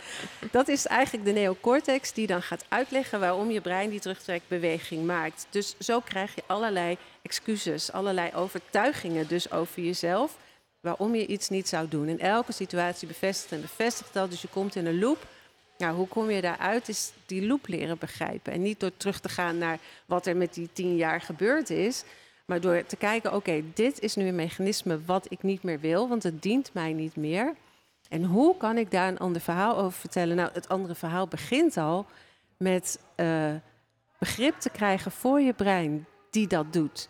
dat 0.51 0.68
is 0.68 0.87
eigenlijk 0.87 1.25
de 1.25 1.33
neocortex 1.33 2.12
die 2.12 2.27
dan 2.27 2.42
gaat 2.42 2.64
uitleggen 2.68 3.20
waarom 3.20 3.51
je 3.51 3.61
brein 3.61 3.90
die 3.90 4.01
terugtrekbeweging 4.01 5.07
maakt. 5.07 5.47
Dus 5.51 5.75
zo 5.79 6.01
krijg 6.01 6.35
je 6.35 6.42
allerlei 6.47 6.97
excuses, 7.23 7.92
allerlei 7.92 8.31
overtuigingen 8.35 9.29
dus 9.29 9.51
over 9.51 9.83
jezelf. 9.83 10.37
Waarom 10.81 11.14
je 11.14 11.27
iets 11.27 11.49
niet 11.49 11.68
zou 11.68 11.88
doen. 11.88 12.09
In 12.09 12.20
elke 12.20 12.53
situatie 12.53 13.09
bevestigt 13.09 13.53
en 13.53 13.61
bevestigt 13.61 14.12
dat. 14.12 14.31
Dus 14.31 14.42
je 14.42 14.49
komt 14.49 14.77
in 14.77 14.87
een 14.87 14.99
loop. 14.99 15.27
Nou, 15.79 15.97
hoe 15.97 16.09
kom 16.09 16.31
je 16.31 16.40
daaruit? 16.40 16.88
Is 16.88 17.12
die 17.27 17.47
loop 17.47 17.66
leren 17.66 17.99
begrijpen. 17.99 18.53
En 18.53 18.62
niet 18.62 18.81
door 18.81 18.97
terug 18.97 19.20
te 19.20 19.29
gaan 19.29 19.59
naar 19.59 19.79
wat 20.07 20.27
er 20.27 20.37
met 20.37 20.55
die 20.55 20.68
tien 20.73 20.97
jaar 20.97 21.20
gebeurd 21.20 21.70
is. 21.70 22.05
Maar 22.45 22.61
door 22.61 22.87
te 22.87 22.97
kijken, 22.97 23.35
oké, 23.35 23.63
dit 23.75 24.01
is 24.01 24.15
nu 24.15 24.27
een 24.27 24.35
mechanisme 24.35 25.05
wat 25.05 25.27
ik 25.31 25.43
niet 25.43 25.63
meer 25.63 25.81
wil, 25.81 26.09
want 26.09 26.23
het 26.23 26.43
dient 26.43 26.71
mij 26.73 26.93
niet 26.93 27.17
meer. 27.17 27.55
En 28.09 28.25
hoe 28.25 28.57
kan 28.57 28.79
ik 28.79 28.91
daar 28.91 29.09
een 29.09 29.19
ander 29.19 29.43
verhaal 29.43 29.77
over 29.77 29.99
vertellen? 29.99 30.37
Nou, 30.37 30.51
het 30.53 30.69
andere 30.69 30.95
verhaal 30.95 31.29
begint 31.29 31.77
al 31.77 32.07
met 32.57 33.01
uh, 33.17 33.55
begrip 34.19 34.59
te 34.59 34.71
krijgen 34.71 35.11
voor 35.11 35.41
je 35.41 35.53
brein 35.53 36.07
die 36.31 36.47
dat 36.47 36.73
doet. 36.73 37.09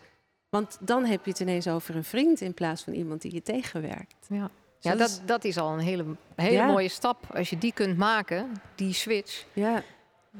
Want 0.49 0.77
dan 0.79 1.05
heb 1.05 1.25
je 1.25 1.31
het 1.31 1.39
ineens 1.39 1.67
over 1.67 1.95
een 1.95 2.03
vriend 2.03 2.41
in 2.41 2.53
plaats 2.53 2.83
van 2.83 2.93
iemand 2.93 3.21
die 3.21 3.33
je 3.33 3.41
tegenwerkt. 3.41 4.25
Ja, 4.27 4.49
ja 4.79 4.95
dat, 4.95 5.21
dat 5.25 5.43
is 5.43 5.57
al 5.57 5.73
een 5.73 5.79
hele, 5.79 6.05
hele 6.35 6.65
mooie 6.65 6.89
stap. 6.89 7.35
Als 7.35 7.49
je 7.49 7.57
die 7.57 7.73
kunt 7.73 7.97
maken, 7.97 8.51
die 8.75 8.93
switch. 8.93 9.45
Ja. 9.53 9.83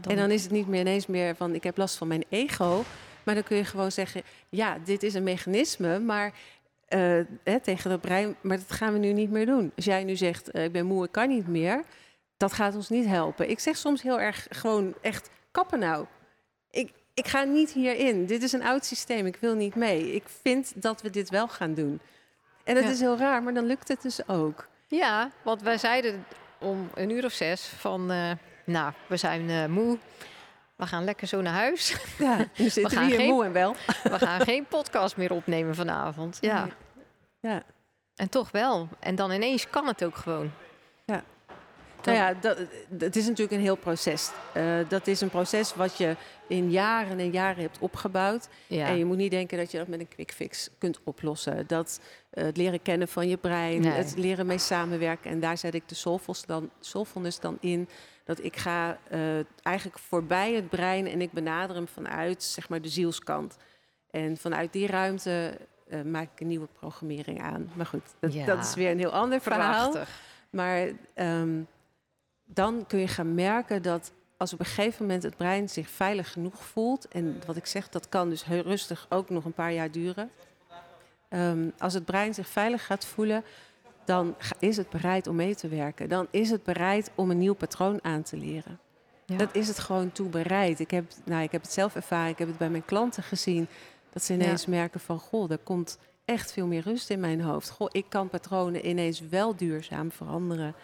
En 0.01 0.15
dan 0.15 0.31
is 0.31 0.43
het 0.43 0.51
niet 0.51 0.67
meer 0.67 0.79
ineens 0.79 1.05
meer 1.05 1.35
van 1.35 1.55
ik 1.55 1.63
heb 1.63 1.77
last 1.77 1.95
van 1.95 2.07
mijn 2.07 2.23
ego. 2.29 2.83
Maar 3.25 3.35
dan 3.35 3.43
kun 3.43 3.57
je 3.57 3.65
gewoon 3.65 3.91
zeggen, 3.91 4.21
ja, 4.49 4.77
dit 4.83 5.03
is 5.03 5.13
een 5.13 5.23
mechanisme, 5.23 5.99
maar 5.99 6.33
uh, 6.89 7.19
hè, 7.43 7.59
tegen 7.59 7.91
het 7.91 8.01
brein, 8.01 8.35
maar 8.41 8.57
dat 8.57 8.71
gaan 8.71 8.93
we 8.93 8.99
nu 8.99 9.13
niet 9.13 9.31
meer 9.31 9.45
doen. 9.45 9.71
Als 9.75 9.85
jij 9.85 10.03
nu 10.03 10.15
zegt, 10.15 10.55
uh, 10.55 10.63
ik 10.63 10.71
ben 10.71 10.85
moe, 10.85 11.05
ik 11.05 11.11
kan 11.11 11.27
niet 11.27 11.47
meer, 11.47 11.83
dat 12.37 12.53
gaat 12.53 12.75
ons 12.75 12.89
niet 12.89 13.05
helpen. 13.05 13.49
Ik 13.49 13.59
zeg 13.59 13.77
soms 13.77 14.01
heel 14.01 14.19
erg 14.19 14.47
gewoon 14.49 14.93
echt, 15.01 15.29
kappen 15.51 15.79
nou. 15.79 16.05
Ik, 16.71 16.91
ik 17.13 17.27
ga 17.27 17.43
niet 17.43 17.71
hierin. 17.71 18.25
Dit 18.25 18.43
is 18.43 18.51
een 18.51 18.63
oud 18.63 18.85
systeem, 18.85 19.25
ik 19.25 19.37
wil 19.39 19.55
niet 19.55 19.75
mee. 19.75 20.13
Ik 20.13 20.23
vind 20.41 20.81
dat 20.81 21.01
we 21.01 21.09
dit 21.09 21.29
wel 21.29 21.47
gaan 21.47 21.73
doen. 21.73 21.99
En 22.63 22.75
dat 22.75 22.83
is 22.83 22.99
heel 22.99 23.17
raar, 23.17 23.43
maar 23.43 23.53
dan 23.53 23.65
lukt 23.65 23.87
het 23.87 24.01
dus 24.01 24.27
ook. 24.27 24.67
Ja, 24.87 25.31
want 25.43 25.61
wij 25.61 25.77
zeiden 25.77 26.25
om 26.59 26.89
een 26.93 27.09
uur 27.09 27.25
of 27.25 27.31
zes 27.31 27.65
van, 27.65 28.11
uh, 28.11 28.31
nou, 28.65 28.93
we 29.07 29.17
zijn 29.17 29.71
moe 29.71 29.97
we 30.75 30.85
gaan 30.85 31.03
lekker 31.03 31.27
zo 31.27 31.41
naar 31.41 31.53
huis. 31.53 31.95
Ja, 32.17 32.37
nu 32.37 32.69
zitten 32.69 32.83
we, 32.83 32.89
gaan 32.89 33.05
hier 33.05 33.15
geen, 33.15 33.29
moe 33.29 33.45
en 33.45 33.51
wel. 33.51 33.75
We 34.03 34.19
gaan 34.19 34.41
geen 34.41 34.65
podcast 34.65 35.17
meer 35.17 35.31
opnemen 35.31 35.75
vanavond. 35.75 36.37
Ja. 36.41 36.67
ja. 37.39 37.63
En 38.15 38.29
toch 38.29 38.51
wel. 38.51 38.89
En 38.99 39.15
dan 39.15 39.31
ineens 39.31 39.69
kan 39.69 39.87
het 39.87 40.03
ook 40.03 40.15
gewoon. 40.15 40.51
Ja. 41.05 41.23
Nou 42.05 42.17
ja, 42.17 42.33
dat, 42.33 42.57
het 42.97 43.15
is 43.15 43.25
natuurlijk 43.25 43.57
een 43.57 43.63
heel 43.63 43.75
proces. 43.75 44.31
Uh, 44.57 44.75
dat 44.87 45.07
is 45.07 45.21
een 45.21 45.29
proces 45.29 45.75
wat 45.75 45.97
je 45.97 46.15
in 46.47 46.71
jaren 46.71 47.19
en 47.19 47.31
jaren 47.31 47.61
hebt 47.61 47.77
opgebouwd. 47.79 48.47
Ja. 48.67 48.87
En 48.87 48.97
je 48.97 49.05
moet 49.05 49.17
niet 49.17 49.31
denken 49.31 49.57
dat 49.57 49.71
je 49.71 49.77
dat 49.77 49.87
met 49.87 49.99
een 49.99 50.07
quick 50.07 50.31
fix 50.31 50.69
kunt 50.77 50.99
oplossen. 51.03 51.67
Dat 51.67 51.99
uh, 52.33 52.43
het 52.43 52.57
leren 52.57 52.81
kennen 52.81 53.07
van 53.07 53.27
je 53.27 53.37
brein, 53.37 53.85
het 53.85 54.17
leren 54.17 54.45
mee 54.45 54.57
samenwerken. 54.57 55.31
En 55.31 55.39
daar 55.39 55.57
zet 55.57 55.73
ik 55.73 55.89
de 55.89 55.95
soulfulness 55.95 56.45
dan, 56.45 56.69
soulfulness 56.79 57.39
dan 57.39 57.57
in 57.59 57.89
dat 58.23 58.43
ik 58.43 58.57
ga 58.57 58.97
uh, 59.11 59.19
eigenlijk 59.61 59.99
voorbij 59.99 60.53
het 60.53 60.69
brein 60.69 61.07
en 61.07 61.21
ik 61.21 61.31
benader 61.31 61.75
hem 61.75 61.87
vanuit 61.87 62.43
zeg 62.43 62.69
maar, 62.69 62.81
de 62.81 62.89
zielskant. 62.89 63.57
En 64.11 64.37
vanuit 64.37 64.73
die 64.73 64.87
ruimte 64.87 65.57
maak 66.05 66.29
ik 66.33 66.39
een 66.39 66.47
nieuwe 66.47 66.67
programmering 66.79 67.41
aan. 67.41 67.71
Maar 67.73 67.85
goed, 67.85 68.03
dat, 68.19 68.45
dat 68.45 68.63
is 68.63 68.73
weer 68.73 68.91
een 68.91 68.99
heel 68.99 69.11
ander 69.11 69.41
verhaal. 69.41 69.91
Prachtig. 69.91 70.19
Maar 70.49 70.87
um, 71.15 71.67
dan 72.45 72.83
kun 72.87 72.99
je 72.99 73.07
gaan 73.07 73.33
merken 73.33 73.81
dat 73.81 74.11
als 74.37 74.53
op 74.53 74.59
een 74.59 74.65
gegeven 74.65 75.05
moment 75.05 75.23
het 75.23 75.37
brein 75.37 75.69
zich 75.69 75.89
veilig 75.89 76.31
genoeg 76.31 76.65
voelt, 76.65 77.07
en 77.07 77.41
wat 77.45 77.55
ik 77.55 77.65
zeg, 77.65 77.89
dat 77.89 78.09
kan 78.09 78.29
dus 78.29 78.45
heel 78.45 78.61
rustig 78.61 79.05
ook 79.09 79.29
nog 79.29 79.45
een 79.45 79.53
paar 79.53 79.73
jaar 79.73 79.91
duren. 79.91 80.29
Um, 81.29 81.73
als 81.77 81.93
het 81.93 82.05
brein 82.05 82.33
zich 82.33 82.47
veilig 82.47 82.85
gaat 82.85 83.05
voelen, 83.05 83.43
dan 84.05 84.35
is 84.59 84.77
het 84.77 84.89
bereid 84.89 85.27
om 85.27 85.35
mee 85.35 85.55
te 85.55 85.67
werken. 85.67 86.09
Dan 86.09 86.27
is 86.31 86.49
het 86.49 86.63
bereid 86.63 87.11
om 87.15 87.31
een 87.31 87.37
nieuw 87.37 87.53
patroon 87.53 88.03
aan 88.03 88.23
te 88.23 88.37
leren. 88.37 88.79
Dat 89.25 89.55
is 89.55 89.67
het 89.67 89.79
gewoon 89.79 90.11
toe 90.11 90.29
bereid. 90.29 90.79
Ik 90.79 90.91
heb, 90.91 91.05
nou, 91.23 91.43
ik 91.43 91.51
heb 91.51 91.61
het 91.61 91.71
zelf 91.71 91.95
ervaren, 91.95 92.31
ik 92.31 92.37
heb 92.37 92.47
het 92.47 92.57
bij 92.57 92.69
mijn 92.69 92.85
klanten 92.85 93.23
gezien. 93.23 93.67
Dat 94.09 94.23
ze 94.23 94.33
ineens 94.33 94.65
merken 94.65 94.99
van, 94.99 95.19
goh, 95.19 95.51
er 95.51 95.57
komt 95.57 95.97
echt 96.25 96.51
veel 96.51 96.67
meer 96.67 96.81
rust 96.81 97.09
in 97.09 97.19
mijn 97.19 97.41
hoofd. 97.41 97.69
Goh, 97.69 97.87
ik 97.91 98.05
kan 98.09 98.29
patronen 98.29 98.87
ineens 98.87 99.19
wel 99.19 99.55
duurzaam 99.55 100.11
veranderen. 100.11 100.75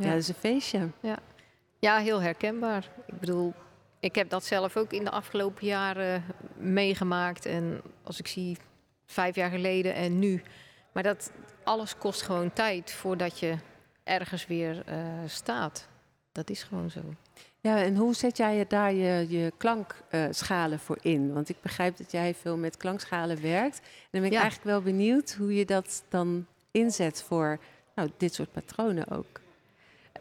Ja, 0.00 0.10
dat 0.10 0.18
is 0.18 0.28
een 0.28 0.34
feestje. 0.34 0.88
Ja. 1.00 1.18
ja, 1.78 1.98
heel 1.98 2.20
herkenbaar. 2.22 2.88
Ik 3.06 3.20
bedoel, 3.20 3.54
ik 4.00 4.14
heb 4.14 4.30
dat 4.30 4.44
zelf 4.44 4.76
ook 4.76 4.92
in 4.92 5.04
de 5.04 5.10
afgelopen 5.10 5.66
jaren 5.66 6.24
meegemaakt. 6.56 7.46
En 7.46 7.80
als 8.02 8.18
ik 8.18 8.26
zie 8.26 8.56
vijf 9.06 9.34
jaar 9.34 9.50
geleden 9.50 9.94
en 9.94 10.18
nu. 10.18 10.42
Maar 10.92 11.02
dat 11.02 11.32
alles 11.64 11.98
kost 11.98 12.22
gewoon 12.22 12.52
tijd 12.52 12.92
voordat 12.92 13.38
je 13.38 13.56
ergens 14.04 14.46
weer 14.46 14.84
uh, 14.88 14.96
staat. 15.26 15.88
Dat 16.32 16.50
is 16.50 16.62
gewoon 16.62 16.90
zo. 16.90 17.00
Ja, 17.60 17.82
en 17.82 17.96
hoe 17.96 18.14
zet 18.14 18.36
jij 18.36 18.66
daar 18.68 18.92
je, 18.92 19.26
je 19.28 19.52
klankschalen 19.56 20.78
uh, 20.78 20.84
voor 20.84 20.98
in? 21.00 21.32
Want 21.32 21.48
ik 21.48 21.56
begrijp 21.60 21.96
dat 21.96 22.12
jij 22.12 22.34
veel 22.34 22.56
met 22.56 22.76
klankschalen 22.76 23.42
werkt. 23.42 23.78
En 23.78 24.08
dan 24.10 24.20
ben 24.20 24.30
ik 24.30 24.36
eigenlijk 24.36 24.64
wel 24.64 24.82
benieuwd 24.82 25.32
hoe 25.32 25.54
je 25.54 25.64
dat 25.64 26.04
dan 26.08 26.46
inzet 26.70 27.22
voor 27.22 27.58
nou, 27.94 28.10
dit 28.16 28.34
soort 28.34 28.52
patronen 28.52 29.10
ook. 29.10 29.40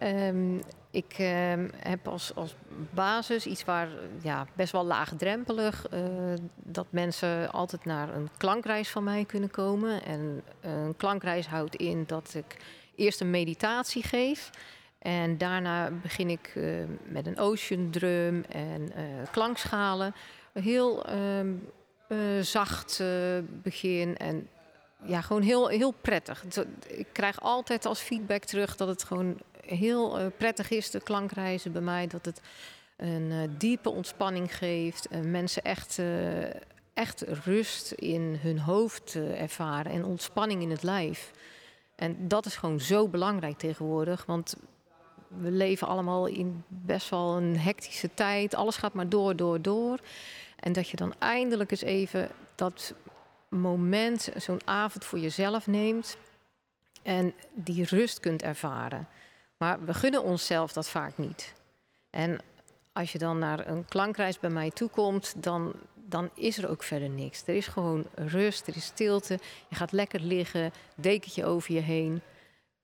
Um, 0.02 0.62
ik 0.92 1.20
uh, 1.20 1.54
heb 1.76 2.08
als, 2.08 2.36
als 2.36 2.56
basis 2.94 3.46
iets 3.46 3.66
waar 3.66 3.90
ja, 4.22 4.48
best 4.54 4.72
wel 4.72 4.86
laagdrempelig, 4.86 5.86
uh, 5.94 6.02
dat 6.56 6.86
mensen 6.90 7.52
altijd 7.52 7.86
naar 7.86 8.16
een 8.16 8.30
klankreis 8.38 8.90
van 8.90 9.04
mij 9.04 9.26
kunnen 9.26 9.52
komen. 9.52 10.04
En 10.04 10.44
een 10.62 10.96
klankreis 10.98 11.48
houdt 11.48 11.76
in 11.76 12.04
dat 12.08 12.34
ik 12.34 12.58
eerst 12.96 13.22
een 13.22 13.30
meditatie 13.30 14.04
geef. 14.04 14.50
En 15.00 15.38
daarna 15.38 15.92
begin 16.02 16.30
ik 16.30 16.54
uh, 16.56 16.84
met 17.04 17.28
een 17.28 17.38
ocean 17.38 17.90
drum 17.90 18.44
en 18.50 18.82
uh, 18.82 19.04
klankschalen. 19.32 20.16
Heel 20.54 21.06
uh, 21.10 22.42
zacht 22.42 23.04
begin 23.64 24.18
en 24.18 24.48
ja, 25.04 25.22
gewoon 25.22 25.42
heel, 25.42 25.68
heel 25.68 25.94
prettig. 26.02 26.44
Ik 26.88 27.08
krijg 27.12 27.42
altijd 27.42 27.86
als 27.86 28.00
feedback 28.00 28.44
terug 28.44 28.76
dat 28.76 28.88
het 28.88 29.04
gewoon 29.04 29.38
heel 29.78 30.32
prettig 30.38 30.70
is, 30.70 30.92
de 30.92 31.02
klankreizen 31.02 31.72
bij 31.72 31.82
mij. 31.82 32.08
Dat 32.08 32.26
het 32.26 32.42
een 32.98 33.56
diepe 33.58 33.90
ontspanning 33.90 34.56
geeft. 34.56 35.08
en 35.08 35.32
mensen 35.32 35.64
echt, 35.64 36.02
echt 36.94 37.22
rust 37.22 37.92
in 37.92 38.40
hun 38.42 38.60
hoofd 38.60 39.16
ervaren 39.16 39.92
en 39.92 40.06
ontspanning 40.06 40.62
in 40.62 40.72
het 40.72 40.84
lijf. 40.84 41.32
En 41.96 42.28
dat 42.28 42.46
is 42.46 42.56
gewoon 42.56 42.80
zo 42.80 43.08
belangrijk 43.08 43.58
tegenwoordig. 43.58 44.26
Want 44.26 44.56
we 45.28 45.52
leven 45.52 45.88
allemaal 45.88 46.26
in 46.26 46.64
best 46.68 47.10
wel 47.10 47.38
een 47.38 47.58
hectische 47.58 48.14
tijd. 48.14 48.56
Alles 48.56 48.78
gaat 48.78 48.94
maar 48.94 49.10
door, 49.10 49.36
door, 49.36 49.62
door. 49.62 50.00
En 50.56 50.74
dat 50.74 50.90
je 50.90 50.98
dan 50.98 51.14
eindelijk 51.20 51.72
eens 51.72 51.82
even 51.82 52.30
dat 52.56 52.94
moment, 53.50 54.30
zo'n 54.36 54.62
avond 54.66 55.06
voor 55.06 55.20
jezelf 55.20 55.68
neemt. 55.68 56.18
En 57.02 57.34
die 57.54 57.86
rust 57.86 58.20
kunt 58.20 58.42
ervaren. 58.42 59.08
Maar 59.60 59.86
we 59.86 59.94
gunnen 59.94 60.24
onszelf 60.24 60.74
dat 60.74 60.90
vaak 60.90 61.18
niet. 61.18 61.54
En 62.10 62.40
als 62.94 63.12
je 63.12 63.18
dan 63.18 63.40
naar 63.40 63.68
een 63.68 63.86
klankreis 63.86 64.40
bij 64.40 64.50
mij 64.50 64.72
toekomt, 64.72 65.44
dan, 65.44 65.74
dan 65.96 66.30
is 66.34 66.58
er 66.58 66.70
ook 66.70 66.84
verder 66.84 67.10
niks. 67.10 67.44
Er 67.46 67.56
is 67.56 67.68
gewoon 67.68 68.06
rust, 68.16 68.68
er 68.68 68.76
is 68.76 68.86
stilte. 68.86 69.40
Je 69.68 69.76
gaat 69.76 69.92
lekker 69.92 70.20
liggen, 70.20 70.72
dekentje 70.96 71.46
over 71.46 71.74
je 71.74 71.80
heen. 71.80 72.22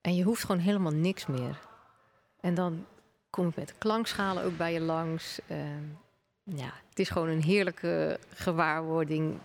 En 0.02 0.16
je 0.16 0.24
hoeft 0.24 0.44
gewoon 0.44 0.62
helemaal 0.62 0.92
niks 0.92 1.26
meer. 1.26 1.60
En 2.40 2.54
dan 2.54 2.86
kom 3.30 3.48
ik 3.48 3.56
met 3.56 3.78
klankschalen 3.78 4.44
ook 4.44 4.58
bij 4.58 4.74
je 4.74 4.82
langs. 4.82 5.40
Uh, 5.48 5.58
ja, 6.44 6.74
het 6.90 7.00
is 7.00 7.10
gewoon 7.10 7.30
een 7.30 7.44
heerlijke 7.44 8.20
gewaarwording. 8.34 9.38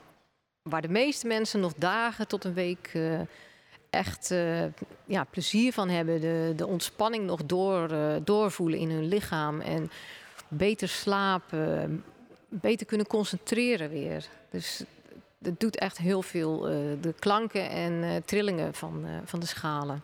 Waar 0.62 0.82
de 0.82 0.88
meeste 0.88 1.26
mensen 1.26 1.60
nog 1.60 1.74
dagen 1.74 2.28
tot 2.28 2.44
een 2.44 2.54
week 2.54 2.94
uh, 2.94 3.20
echt 3.90 4.31
uh, 4.31 4.64
ja, 5.05 5.24
plezier 5.24 5.72
van 5.72 5.88
hebben. 5.88 6.20
De, 6.20 6.53
de 6.57 6.66
ontspanning 6.66 7.26
nog 7.26 7.44
door, 7.44 7.92
uh, 7.92 8.14
doorvoelen 8.24 8.79
in 8.79 8.90
hun 8.90 9.09
lichaam. 9.09 9.61
En 9.61 9.90
beter 10.48 10.88
slapen, 10.88 12.05
beter 12.48 12.87
kunnen 12.87 13.07
concentreren 13.07 13.90
weer. 13.90 14.26
Dus 14.50 14.85
het 15.42 15.61
doet 15.61 15.76
echt 15.76 15.98
heel 15.98 16.22
veel. 16.22 16.61
de 17.00 17.14
klanken 17.18 17.70
en 17.70 18.22
trillingen 18.24 18.74
van, 18.74 19.07
van 19.24 19.40
de 19.40 19.46
schalen. 19.46 20.03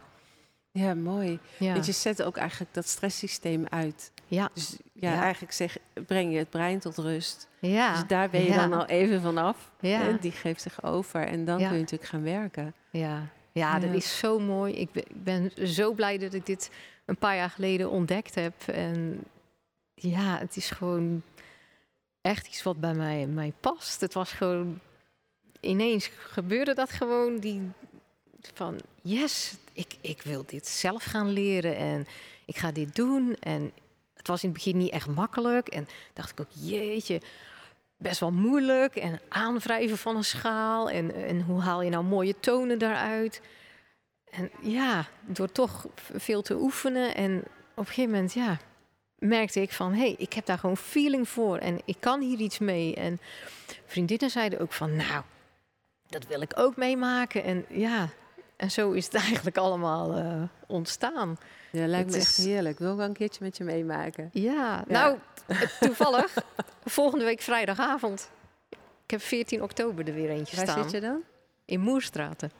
Ja, 0.70 0.94
mooi. 0.94 1.38
Ja. 1.58 1.72
Want 1.72 1.86
je 1.86 1.92
zet 1.92 2.22
ook 2.22 2.36
eigenlijk 2.36 2.74
dat 2.74 2.86
stresssysteem 2.86 3.66
uit. 3.68 4.12
Ja. 4.26 4.50
Dus 4.54 4.76
ja, 4.92 5.22
eigenlijk 5.22 5.52
zeg, 5.52 5.78
breng 6.06 6.32
je 6.32 6.38
het 6.38 6.50
brein 6.50 6.78
tot 6.78 6.98
rust. 6.98 7.48
Ja. 7.58 7.92
Dus 7.92 8.06
daar 8.06 8.30
ben 8.30 8.44
je 8.44 8.54
dan 8.54 8.72
al 8.72 8.86
even 8.86 9.20
vanaf. 9.20 9.70
Ja. 9.80 10.02
En 10.02 10.18
die 10.20 10.32
geeft 10.32 10.62
zich 10.62 10.82
over. 10.82 11.26
En 11.26 11.44
dan 11.44 11.56
kun 11.56 11.72
je 11.72 11.80
natuurlijk 11.80 12.10
gaan 12.10 12.22
werken. 12.22 12.74
Ja, 12.90 13.26
ja, 13.56 13.78
dat 13.78 13.94
is 13.94 14.18
zo 14.18 14.38
mooi. 14.38 14.74
Ik 14.74 14.92
ben, 14.92 15.04
ik 15.08 15.24
ben 15.24 15.68
zo 15.68 15.92
blij 15.92 16.18
dat 16.18 16.34
ik 16.34 16.46
dit 16.46 16.70
een 17.04 17.16
paar 17.16 17.36
jaar 17.36 17.50
geleden 17.50 17.90
ontdekt 17.90 18.34
heb. 18.34 18.54
En 18.66 19.24
ja, 19.94 20.38
het 20.38 20.56
is 20.56 20.70
gewoon 20.70 21.22
echt 22.20 22.46
iets 22.46 22.62
wat 22.62 22.80
bij 22.80 22.94
mij, 22.94 23.26
mij 23.26 23.52
past. 23.60 24.00
Het 24.00 24.14
was 24.14 24.32
gewoon 24.32 24.80
ineens 25.60 26.06
gebeurde 26.06 26.74
dat 26.74 26.90
gewoon. 26.90 27.38
Die 27.38 27.70
van 28.54 28.80
yes, 29.02 29.54
ik, 29.72 29.96
ik 30.00 30.22
wil 30.22 30.44
dit 30.46 30.66
zelf 30.68 31.04
gaan 31.04 31.30
leren 31.30 31.76
en 31.76 32.06
ik 32.44 32.56
ga 32.56 32.72
dit 32.72 32.94
doen. 32.94 33.36
En 33.40 33.72
het 34.14 34.26
was 34.26 34.42
in 34.42 34.48
het 34.48 34.58
begin 34.58 34.76
niet 34.76 34.92
echt 34.92 35.08
makkelijk. 35.08 35.68
En 35.68 35.88
dacht 36.12 36.30
ik 36.30 36.40
ook, 36.40 36.50
jeetje, 36.50 37.20
best 37.96 38.20
wel 38.20 38.32
moeilijk. 38.32 38.96
En 38.96 39.20
aanwrijven 39.28 39.98
van 39.98 40.16
een 40.16 40.24
schaal. 40.24 40.90
En, 40.90 41.14
en 41.14 41.40
hoe 41.42 41.60
haal 41.60 41.82
je 41.82 41.90
nou 41.90 42.04
mooie 42.04 42.40
tonen 42.40 42.78
daaruit? 42.78 43.40
En 44.30 44.50
ja, 44.60 45.06
door 45.20 45.52
toch 45.52 45.86
veel 45.96 46.42
te 46.42 46.54
oefenen. 46.54 47.14
En 47.14 47.38
op 47.74 47.78
een 47.78 47.86
gegeven 47.86 48.10
moment, 48.10 48.32
ja, 48.32 48.58
merkte 49.18 49.60
ik 49.60 49.72
van... 49.72 49.92
hé, 49.92 49.98
hey, 49.98 50.14
ik 50.18 50.32
heb 50.32 50.46
daar 50.46 50.58
gewoon 50.58 50.76
feeling 50.76 51.28
voor. 51.28 51.58
En 51.58 51.80
ik 51.84 51.96
kan 52.00 52.20
hier 52.20 52.38
iets 52.38 52.58
mee. 52.58 52.94
En 52.94 53.20
vriendinnen 53.86 54.30
zeiden 54.30 54.60
ook 54.60 54.72
van, 54.72 54.96
nou, 54.96 55.22
dat 56.08 56.26
wil 56.26 56.40
ik 56.40 56.52
ook 56.56 56.76
meemaken. 56.76 57.44
En 57.44 57.64
ja, 57.68 58.08
en 58.56 58.70
zo 58.70 58.92
is 58.92 59.04
het 59.04 59.14
eigenlijk 59.24 59.56
allemaal 59.56 60.18
uh, 60.18 60.42
ontstaan. 60.66 61.38
Ja, 61.76 61.86
lijkt 61.86 62.10
me 62.10 62.16
echt 62.16 62.36
heerlijk. 62.36 62.78
Wil 62.78 62.90
ik 62.90 62.96
wel 62.96 63.06
een 63.06 63.12
keertje 63.12 63.44
met 63.44 63.56
je 63.56 63.64
meemaken. 63.64 64.30
Ja, 64.32 64.84
nou, 64.88 65.18
toevallig. 65.80 66.34
volgende 66.84 67.24
week 67.24 67.40
vrijdagavond. 67.40 68.30
Ik 69.04 69.10
heb 69.10 69.20
14 69.20 69.62
oktober 69.62 70.08
er 70.08 70.14
weer 70.14 70.30
eentje 70.30 70.56
Waar 70.56 70.64
staan. 70.64 70.80
Waar 70.80 70.90
zit 70.90 71.00
je 71.02 71.06
dan? 71.06 71.22
In 71.64 71.80
Moerstraten. 71.80 72.50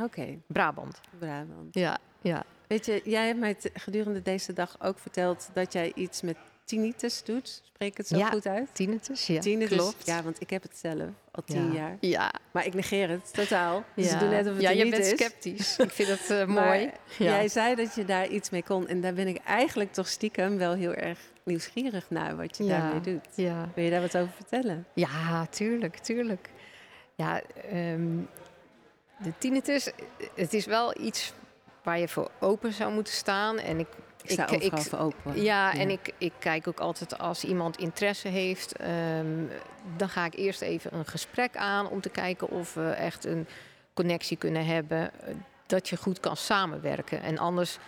Oké. 0.00 0.38
Brabant. 0.46 1.00
Brabant. 1.18 1.74
Ja, 1.74 1.98
ja. 2.20 2.44
Weet 2.66 2.86
je, 2.86 3.00
jij 3.04 3.26
hebt 3.26 3.38
mij 3.38 3.56
gedurende 3.72 4.22
deze 4.22 4.52
dag 4.52 4.76
ook 4.80 4.98
verteld 4.98 5.48
dat 5.52 5.72
jij 5.72 5.92
iets 5.94 6.22
met 6.22 6.36
tinnitus 6.64 7.24
doet. 7.24 7.62
Spreek 7.64 7.96
het 7.96 8.06
zo 8.06 8.20
goed 8.20 8.46
uit? 8.46 8.68
Tinnitus, 8.72 9.26
ja. 9.26 9.40
Tinnitus, 9.40 9.76
klopt. 9.76 10.06
Ja, 10.06 10.22
want 10.22 10.40
ik 10.40 10.50
heb 10.50 10.62
het 10.62 10.76
zelf 10.76 11.08
al 11.34 11.42
tien 11.44 11.72
jaar. 11.72 11.96
Ja. 12.00 12.32
Maar 12.50 12.66
ik 12.66 12.74
negeer 12.74 13.08
het 13.08 13.34
totaal. 13.34 13.84
Dus 13.94 14.10
ja. 14.10 14.24
net 14.24 14.46
of 14.46 14.52
het 14.52 14.62
ja, 14.62 14.70
je 14.70 14.88
bent 14.88 15.04
sceptisch. 15.04 15.78
ik 15.78 15.90
vind 15.90 16.08
het 16.08 16.30
uh, 16.30 16.44
mooi. 16.64 16.90
Jij 17.18 17.48
zei 17.48 17.74
dat 17.74 17.94
je 17.94 18.04
daar 18.04 18.28
iets 18.28 18.50
mee 18.50 18.62
kon. 18.62 18.88
En 18.88 19.00
daar 19.00 19.14
ben 19.14 19.28
ik 19.28 19.36
eigenlijk 19.36 19.92
toch 19.92 20.08
stiekem 20.08 20.58
wel 20.58 20.72
heel 20.72 20.94
erg 20.94 21.18
nieuwsgierig 21.44 22.10
naar 22.10 22.36
wat 22.36 22.56
je 22.56 22.64
daarmee 22.64 23.00
doet. 23.00 23.26
Ja. 23.34 23.68
Wil 23.74 23.84
je 23.84 23.90
daar 23.90 24.00
wat 24.00 24.16
over 24.16 24.32
vertellen? 24.34 24.86
Ja, 24.94 25.46
tuurlijk, 25.46 25.96
tuurlijk. 25.96 26.50
Ja, 27.14 27.42
um, 27.72 28.28
de 29.18 29.32
tinnitus, 29.38 29.90
het 30.34 30.54
is 30.54 30.66
wel 30.66 31.00
iets 31.00 31.32
waar 31.82 31.98
je 31.98 32.08
voor 32.08 32.30
open 32.40 32.72
zou 32.72 32.92
moeten 32.92 33.12
staan. 33.12 33.58
En 33.58 33.78
ik 33.78 33.86
ik 34.24 34.30
sta 34.30 34.48
ik, 34.48 34.62
ik, 34.62 34.78
voor 34.78 34.98
open. 34.98 35.36
Ja, 35.36 35.42
ja, 35.72 35.80
en 35.80 35.90
ik, 35.90 36.12
ik 36.18 36.32
kijk 36.38 36.68
ook 36.68 36.80
altijd 36.80 37.18
als 37.18 37.44
iemand 37.44 37.78
interesse 37.78 38.28
heeft, 38.28 38.80
um, 38.80 39.50
dan 39.96 40.08
ga 40.08 40.24
ik 40.24 40.34
eerst 40.34 40.60
even 40.60 40.94
een 40.94 41.06
gesprek 41.06 41.56
aan 41.56 41.88
om 41.88 42.00
te 42.00 42.08
kijken 42.08 42.50
of 42.50 42.74
we 42.74 42.90
echt 42.90 43.24
een 43.24 43.46
connectie 43.94 44.36
kunnen 44.36 44.66
hebben, 44.66 45.10
dat 45.66 45.88
je 45.88 45.96
goed 45.96 46.20
kan 46.20 46.36
samenwerken. 46.36 47.22
En 47.22 47.38
anders, 47.38 47.78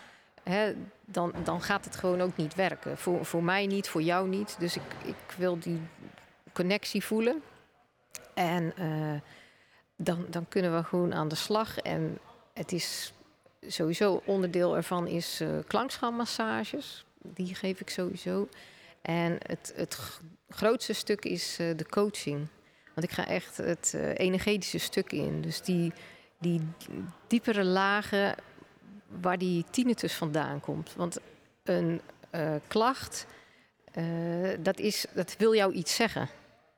hè, 0.43 0.73
dan, 1.05 1.33
dan 1.45 1.63
gaat 1.63 1.85
het 1.85 1.97
gewoon 1.97 2.21
ook 2.21 2.37
niet 2.37 2.55
werken. 2.55 2.99
Voor, 2.99 3.25
voor 3.25 3.43
mij 3.43 3.67
niet, 3.67 3.89
voor 3.89 4.03
jou 4.03 4.29
niet. 4.29 4.57
Dus 4.59 4.77
ik, 4.77 4.83
ik 5.05 5.35
wil 5.37 5.59
die 5.59 5.81
connectie 6.53 7.05
voelen. 7.05 7.43
En 8.35 8.73
uh, 8.79 9.21
dan, 9.97 10.27
dan 10.31 10.49
kunnen 10.49 10.77
we 10.77 10.85
gewoon 10.85 11.15
aan 11.15 11.29
de 11.29 11.35
slag. 11.35 11.79
En 11.79 12.19
het 12.53 12.73
is 12.73 13.13
sowieso 13.67 14.23
onderdeel 14.25 14.77
ervan 14.77 15.07
is 15.07 15.41
uh, 15.41 15.49
klankschaalmassages. 15.67 17.05
Die 17.23 17.55
geef 17.55 17.81
ik 17.81 17.91
sowieso. 17.91 18.49
En 19.03 19.39
het, 19.47 19.73
het 19.77 19.99
grootste 20.49 20.93
stuk 20.93 21.25
is 21.25 21.59
uh, 21.61 21.77
de 21.77 21.87
coaching. 21.87 22.47
Want 22.95 23.07
ik 23.07 23.13
ga 23.13 23.27
echt 23.27 23.57
het 23.57 23.93
uh, 23.97 24.19
energetische 24.19 24.79
stuk 24.79 25.13
in. 25.13 25.41
Dus 25.41 25.61
die, 25.61 25.93
die 26.39 26.61
diepere 27.27 27.65
lagen 27.65 28.35
waar 29.21 29.39
die 29.39 29.65
tinnitus 29.71 30.13
vandaan 30.15 30.61
komt. 30.61 30.95
Want 30.97 31.19
een 31.65 32.01
klacht, 32.67 33.27
dat, 34.59 34.79
is, 34.79 35.07
dat 35.15 35.35
wil 35.39 35.55
jou 35.55 35.73
iets 35.73 35.95
zeggen. 35.95 36.29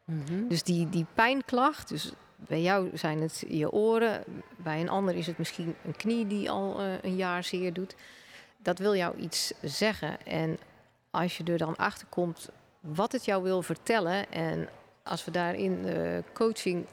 Mm 0.04 0.22
-hmm. 0.26 0.48
Dus 0.48 0.62
die, 0.62 0.88
die 0.88 1.06
pijnklacht, 1.14 1.88
dus 1.88 2.12
bij 2.46 2.60
jou 2.60 2.96
zijn 2.96 3.20
het 3.20 3.44
je 3.48 3.72
oren, 3.72 4.24
bij 4.56 4.80
een 4.80 4.88
ander 4.88 5.14
is 5.16 5.26
het 5.26 5.38
misschien 5.38 5.74
een 5.84 5.96
knie 5.96 6.26
die 6.26 6.50
al 6.50 6.80
uh, 6.80 6.92
een 7.02 7.16
jaar 7.16 7.44
zeer 7.44 7.72
doet. 7.72 7.94
Dat 8.56 8.78
wil 8.78 8.94
jou 8.94 9.16
iets 9.16 9.52
zeggen. 9.62 10.26
En 10.26 10.58
als 11.10 11.36
je 11.36 11.44
er 11.44 11.58
dan 11.58 11.76
achter 11.76 12.06
komt 12.08 12.48
wat 12.80 13.12
het 13.12 13.24
jou 13.24 13.42
wil 13.42 13.62
vertellen, 13.62 14.32
en 14.32 14.68
als 15.02 15.24
we 15.24 15.30
daar 15.30 15.54
in 15.54 15.82
de 15.82 16.22
coaching 16.32 16.86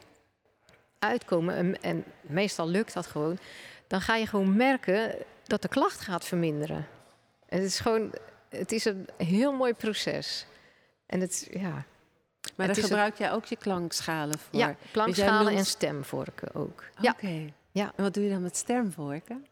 uitkomen, 0.99 1.55
en, 1.55 1.81
en 1.81 2.03
meestal 2.21 2.67
lukt 2.67 2.93
dat 2.93 3.07
gewoon, 3.07 3.37
dan 3.87 4.01
ga 4.01 4.15
je 4.15 4.27
gewoon 4.27 4.55
merken 4.55 5.15
dat 5.43 5.61
de 5.61 5.67
klacht 5.67 5.99
gaat 5.99 6.25
verminderen. 6.25 6.87
En 7.45 7.57
het 7.57 7.67
is 7.67 7.79
gewoon, 7.79 8.13
het 8.49 8.71
is 8.71 8.85
een 8.85 9.07
heel 9.17 9.51
mooi 9.51 9.73
proces. 9.73 10.45
En 11.05 11.19
het, 11.19 11.47
ja, 11.51 11.85
Maar 12.55 12.65
Het 12.67 12.75
dan 12.75 12.83
een- 12.83 12.89
gebruik 12.89 13.17
jij 13.17 13.31
ook 13.31 13.45
je 13.45 13.55
klankschalen 13.55 14.39
voor? 14.39 14.59
ja 14.59 14.75
klankschalen 14.91 15.45
noemt- 15.45 15.57
en 15.57 15.65
stemvorken 15.65 16.55
ook. 16.55 16.83
Oké. 17.01 17.27
Ja. 17.27 17.39
Ja. 17.71 17.91
En 17.95 18.03
wat 18.03 18.13
doe 18.13 18.23
je 18.23 18.29
dan 18.29 18.41
met 18.41 18.57
stemvorken? 18.57 19.45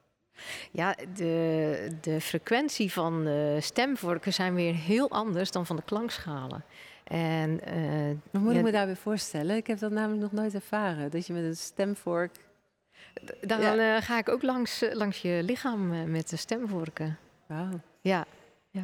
Ja, 0.72 0.96
de, 1.16 1.88
de 2.02 2.22
frequentie 2.22 2.92
van 2.92 3.24
de 3.24 3.58
stemvorken 3.62 4.34
zijn 4.34 4.54
weer 4.56 4.74
heel 4.76 5.10
anders 5.12 5.52
dan 5.52 5.66
van 5.66 5.76
de 5.76 5.82
klankschalen. 5.86 6.64
En 7.04 7.60
Wat 8.32 8.42
moet 8.42 8.52
Ja, 8.52 8.58
ik 8.58 8.64
me 8.66 8.72
daarbij 8.72 8.96
voorstellen? 8.96 9.56
Ik 9.56 9.68
heb 9.68 9.80
dat 9.80 9.92
namelijk 9.92 10.22
nog 10.22 10.32
nooit 10.32 10.54
ervaren. 10.54 11.12
Dat 11.12 11.28
je 11.28 11.34
met 11.34 11.44
een 11.44 11.56
stemvork... 11.58 12.36
dan 13.42 13.62
Ja. 13.62 13.96
eh, 13.96 14.02
ga 14.04 14.18
ik 14.18 14.30
ook 14.30 14.42
langs, 14.44 14.82
eh, 14.82 14.96
langs 14.96 15.22
je 15.22 15.40
lichaam 15.44 16.12
met 16.12 16.30
de 16.30 16.36
stemvorken. 16.38 17.18
Wauw. 17.46 17.80
Ja, 18.02 18.26
ja. 18.72 18.84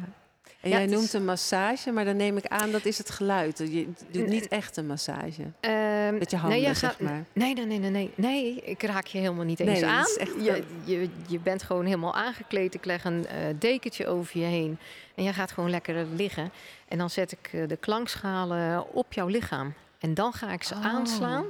En 0.60 0.70
Ja, 0.70 0.76
jij 0.76 0.86
noemt 0.86 1.04
is- 1.04 1.12
een 1.12 1.24
massage, 1.24 1.90
maar 1.90 2.04
dan 2.04 2.16
neem 2.16 2.36
ik 2.36 2.46
aan 2.46 2.70
dat 2.70 2.84
is 2.84 2.98
het 2.98 3.10
geluid. 3.10 3.58
Je 3.58 3.88
doet 4.10 4.26
niet 4.26 4.48
echt 4.48 4.76
een 4.76 4.86
massage. 4.86 5.42
Ehm, 5.60 6.18
Met 6.18 6.30
je 6.30 6.36
nee, 6.36 6.40
handen, 6.40 6.60
jij 6.60 6.74
zeg 6.74 7.00
maar. 7.00 7.24
Nee, 7.32 7.54
nee, 7.54 7.66
nee, 7.66 7.78
nee, 7.78 7.90
nee. 7.90 8.10
Nee, 8.14 8.54
ik 8.60 8.82
raak 8.82 9.06
je 9.06 9.18
helemaal 9.18 9.44
niet 9.44 9.60
eens 9.60 9.80
Nee, 9.80 9.86
aan. 9.90 10.04
echt 10.18 10.34
je, 10.44 10.62
je, 10.84 11.08
je 11.28 11.38
bent 11.38 11.62
gewoon 11.62 11.84
helemaal 11.84 12.14
aangekleed. 12.14 12.74
Ik 12.74 12.84
leg 12.84 13.04
een 13.04 13.26
eh, 13.26 13.36
dekentje 13.58 14.06
over 14.06 14.38
je 14.40 14.44
heen. 14.46 14.78
En 15.14 15.24
jij 15.24 15.32
gaat 15.32 15.52
gewoon 15.52 15.70
lekker 15.70 16.06
liggen. 16.14 16.52
En 16.88 16.98
dan 16.98 17.10
zet 17.10 17.32
ik 17.32 17.50
eh, 17.52 17.68
de 17.68 17.76
klankschalen 17.76 18.92
op 18.94 19.12
jouw 19.12 19.26
lichaam. 19.26 19.74
En 19.98 20.14
dan 20.14 20.32
ga 20.32 20.52
ik 20.52 20.62
ze 20.62 20.74
Oh. 20.74 20.84
aanslaan. 20.86 21.44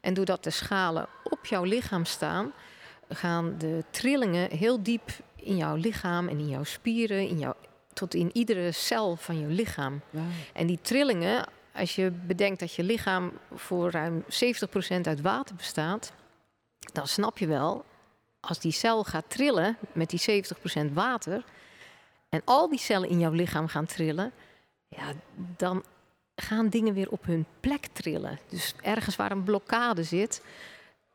En 0.00 0.14
doordat 0.14 0.44
de 0.44 0.50
schalen 0.50 1.06
op 1.24 1.46
jouw 1.46 1.64
lichaam 1.64 2.04
staan... 2.04 2.52
gaan 3.08 3.54
de 3.58 3.84
trillingen 3.90 4.50
heel 4.56 4.82
diep 4.82 5.10
in 5.36 5.56
jouw 5.56 5.76
lichaam 5.76 6.28
en 6.28 6.38
in 6.38 6.48
jouw 6.48 6.64
spieren... 6.64 7.28
In 7.28 7.38
jouw, 7.38 7.54
tot 7.92 8.14
in 8.14 8.30
iedere 8.32 8.72
cel 8.72 9.16
van 9.16 9.40
je 9.40 9.46
lichaam. 9.46 10.00
En 10.52 10.66
die 10.66 10.78
trillingen, 10.82 11.46
als 11.74 11.94
je 11.94 12.10
bedenkt 12.10 12.60
dat 12.60 12.74
je 12.74 12.82
lichaam 12.82 13.32
voor 13.54 13.90
ruim 13.90 14.24
70% 14.24 14.26
uit 15.02 15.20
water 15.20 15.54
bestaat, 15.54 16.12
dan 16.92 17.06
snap 17.06 17.38
je 17.38 17.46
wel, 17.46 17.84
als 18.40 18.58
die 18.58 18.72
cel 18.72 19.04
gaat 19.04 19.24
trillen 19.28 19.76
met 19.92 20.10
die 20.10 20.44
70% 20.90 20.92
water, 20.92 21.44
en 22.28 22.42
al 22.44 22.68
die 22.68 22.78
cellen 22.78 23.08
in 23.08 23.18
jouw 23.18 23.32
lichaam 23.32 23.68
gaan 23.68 23.86
trillen, 23.86 24.32
ja, 24.88 25.12
dan 25.56 25.84
gaan 26.36 26.68
dingen 26.68 26.94
weer 26.94 27.10
op 27.10 27.24
hun 27.24 27.46
plek 27.60 27.86
trillen. 27.92 28.38
Dus 28.48 28.74
ergens 28.82 29.16
waar 29.16 29.30
een 29.30 29.42
blokkade 29.42 30.02
zit, 30.02 30.42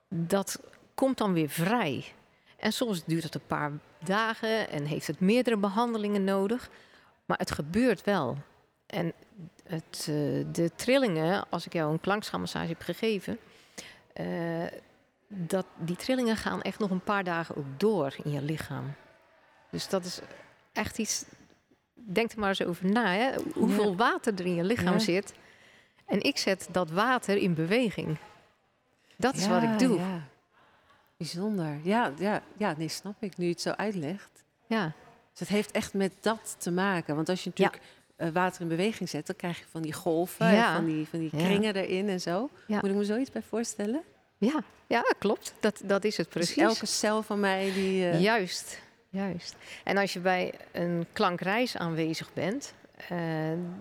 dat 0.07 0.59
komt 0.93 1.17
dan 1.17 1.33
weer 1.33 1.49
vrij. 1.49 2.05
En 2.57 2.73
soms 2.73 3.03
duurt 3.05 3.23
het 3.23 3.35
een 3.35 3.45
paar 3.47 3.71
dagen 4.07 4.69
en 4.69 4.85
heeft 4.85 5.07
het 5.07 5.19
meerdere 5.19 5.57
behandelingen 5.57 6.23
nodig. 6.23 6.69
Maar 7.25 7.37
het 7.37 7.51
gebeurt 7.51 8.03
wel. 8.03 8.37
En 8.85 9.13
het, 9.63 9.97
eh, 10.09 10.45
de 10.51 10.71
trillingen, 10.75 11.45
als 11.49 11.65
ik 11.65 11.73
jou 11.73 11.91
een 11.91 11.99
klankschaalmassage 11.99 12.67
heb 12.67 12.81
gegeven, 12.81 13.37
eh, 14.13 14.25
dat, 15.27 15.65
die 15.77 15.95
trillingen 15.95 16.37
gaan 16.37 16.61
echt 16.61 16.79
nog 16.79 16.89
een 16.89 17.03
paar 17.03 17.23
dagen 17.23 17.55
ook 17.55 17.65
door 17.79 18.15
in 18.23 18.31
je 18.31 18.41
lichaam. 18.41 18.93
Dus 19.69 19.89
dat 19.89 20.05
is 20.05 20.19
echt 20.73 20.97
iets. 20.97 21.25
Denk 21.93 22.31
er 22.31 22.39
maar 22.39 22.49
eens 22.49 22.63
over 22.63 22.85
na, 22.91 23.13
hè? 23.13 23.29
hoeveel 23.53 23.89
Ja. 23.89 23.95
water 23.95 24.33
er 24.33 24.45
in 24.45 24.55
je 24.55 24.63
lichaam 24.63 24.93
Ja. 24.93 24.99
zit. 24.99 25.33
En 26.05 26.21
ik 26.21 26.37
zet 26.37 26.67
dat 26.71 26.89
water 26.91 27.37
in 27.37 27.53
beweging. 27.53 28.17
Dat 29.15 29.35
is 29.35 29.47
wat 29.47 29.63
ik 29.63 29.79
doe. 29.79 29.99
Bijzonder. 31.17 31.79
Ja, 31.83 32.11
ja, 32.17 32.41
ja, 32.57 32.73
nee, 32.77 32.87
snap 32.87 33.15
ik. 33.23 33.37
Nu 33.37 33.45
je 33.45 33.51
het 33.51 33.61
zo 33.61 33.69
uitlegt. 33.69 34.43
Ja. 34.67 34.91
Dus 35.31 35.39
het 35.39 35.47
heeft 35.49 35.71
echt 35.71 35.93
met 35.93 36.11
dat 36.21 36.55
te 36.57 36.71
maken. 36.71 37.15
Want 37.15 37.29
als 37.29 37.43
je 37.43 37.49
natuurlijk 37.49 37.81
eh, 38.15 38.29
water 38.29 38.61
in 38.61 38.67
beweging 38.67 39.09
zet, 39.09 39.27
dan 39.27 39.35
krijg 39.35 39.57
je 39.59 39.65
van 39.71 39.81
die 39.81 39.93
golven 39.93 40.53
Ja. 40.53 40.67
en 40.69 40.75
van 40.75 40.85
die, 40.85 41.07
van 41.07 41.19
die 41.19 41.29
Ja. 41.31 41.43
kringen 41.45 41.75
erin 41.75 42.09
en 42.09 42.21
zo. 42.21 42.49
Moet 42.67 42.83
ik 42.85 42.93
me 42.95 43.03
zoiets 43.05 43.31
bij 43.31 43.41
voorstellen? 43.41 44.01
Ja, 44.37 44.63
ja 44.87 45.01
klopt. 45.19 45.53
Dat, 45.59 45.81
dat 45.85 46.03
is 46.03 46.17
het 46.17 46.29
precies. 46.29 46.55
Dus 46.55 46.63
elke 46.63 46.85
cel 46.85 47.23
van 47.23 47.39
mij 47.39 47.71
die... 47.73 48.09
eh, 48.09 48.21
Juist, 48.21 48.79
juist. 49.09 49.55
En 49.83 49.97
als 49.97 50.13
je 50.13 50.19
bij 50.19 50.53
een 50.71 51.05
klankreis 51.13 51.77
aanwezig 51.77 52.33
bent, 52.33 52.73
eh, 53.09 53.17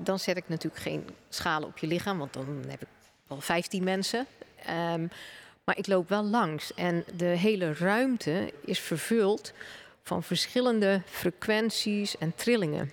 dan 0.02 0.18
zet 0.18 0.36
ik 0.36 0.48
natuurlijk 0.48 0.82
geen 0.82 1.04
schalen 1.28 1.68
op 1.68 1.78
je 1.78 1.86
lichaam, 1.86 2.18
want 2.18 2.32
dan 2.32 2.64
heb 2.68 2.82
ik 2.82 2.88
wel 3.26 3.40
15 3.40 3.84
mensen. 3.84 4.26
Ehm, 4.64 5.06
maar 5.66 5.78
ik 5.78 5.86
loop 5.86 6.08
wel 6.08 6.24
langs 6.24 6.74
en 6.74 7.04
de 7.16 7.24
hele 7.24 7.74
ruimte 7.74 8.52
is 8.64 8.80
vervuld 8.80 9.52
van 10.02 10.22
verschillende 10.22 11.02
frequenties 11.06 12.18
en 12.18 12.34
trillingen. 12.34 12.92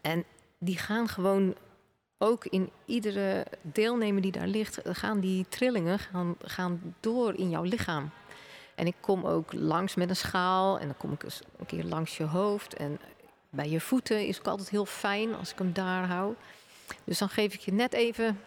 En 0.00 0.24
die 0.58 0.78
gaan 0.78 1.08
gewoon 1.08 1.54
ook 2.18 2.44
in 2.44 2.70
iedere 2.84 3.46
deelnemer 3.60 4.22
die 4.22 4.32
daar 4.32 4.46
ligt, 4.46 4.80
gaan 4.84 5.20
die 5.20 5.46
trillingen 5.48 5.98
gaan, 6.40 6.94
door 7.00 7.34
in 7.34 7.50
jouw 7.50 7.62
lichaam. 7.62 8.10
En 8.74 8.86
ik 8.86 8.96
kom 9.00 9.24
ook 9.24 9.52
langs 9.52 9.94
met 9.94 10.08
een 10.08 10.16
schaal 10.16 10.78
en 10.78 10.86
dan 10.86 10.96
kom 10.96 11.12
ik 11.12 11.22
eens 11.22 11.40
een 11.58 11.66
keer 11.66 11.84
langs 11.84 12.16
je 12.16 12.24
hoofd. 12.24 12.74
En 12.74 13.00
bij 13.50 13.68
je 13.68 13.80
voeten 13.80 14.26
is 14.26 14.38
ook 14.38 14.46
altijd 14.46 14.70
heel 14.70 14.86
fijn 14.86 15.34
als 15.34 15.52
ik 15.52 15.58
hem 15.58 15.72
daar 15.72 16.06
hou. 16.06 16.34
Dus 17.04 17.18
dan 17.18 17.28
geef 17.28 17.54
ik 17.54 17.60
je 17.60 17.72
net 17.72 17.92
even 17.92 18.40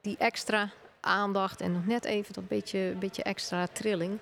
die 0.00 0.16
extra 0.16 0.72
aandacht 1.06 1.60
en 1.60 1.72
nog 1.72 1.86
net 1.86 2.04
even 2.04 2.34
dat 2.34 2.48
beetje, 2.48 2.94
beetje 2.98 3.22
extra 3.22 3.66
trilling. 3.66 4.18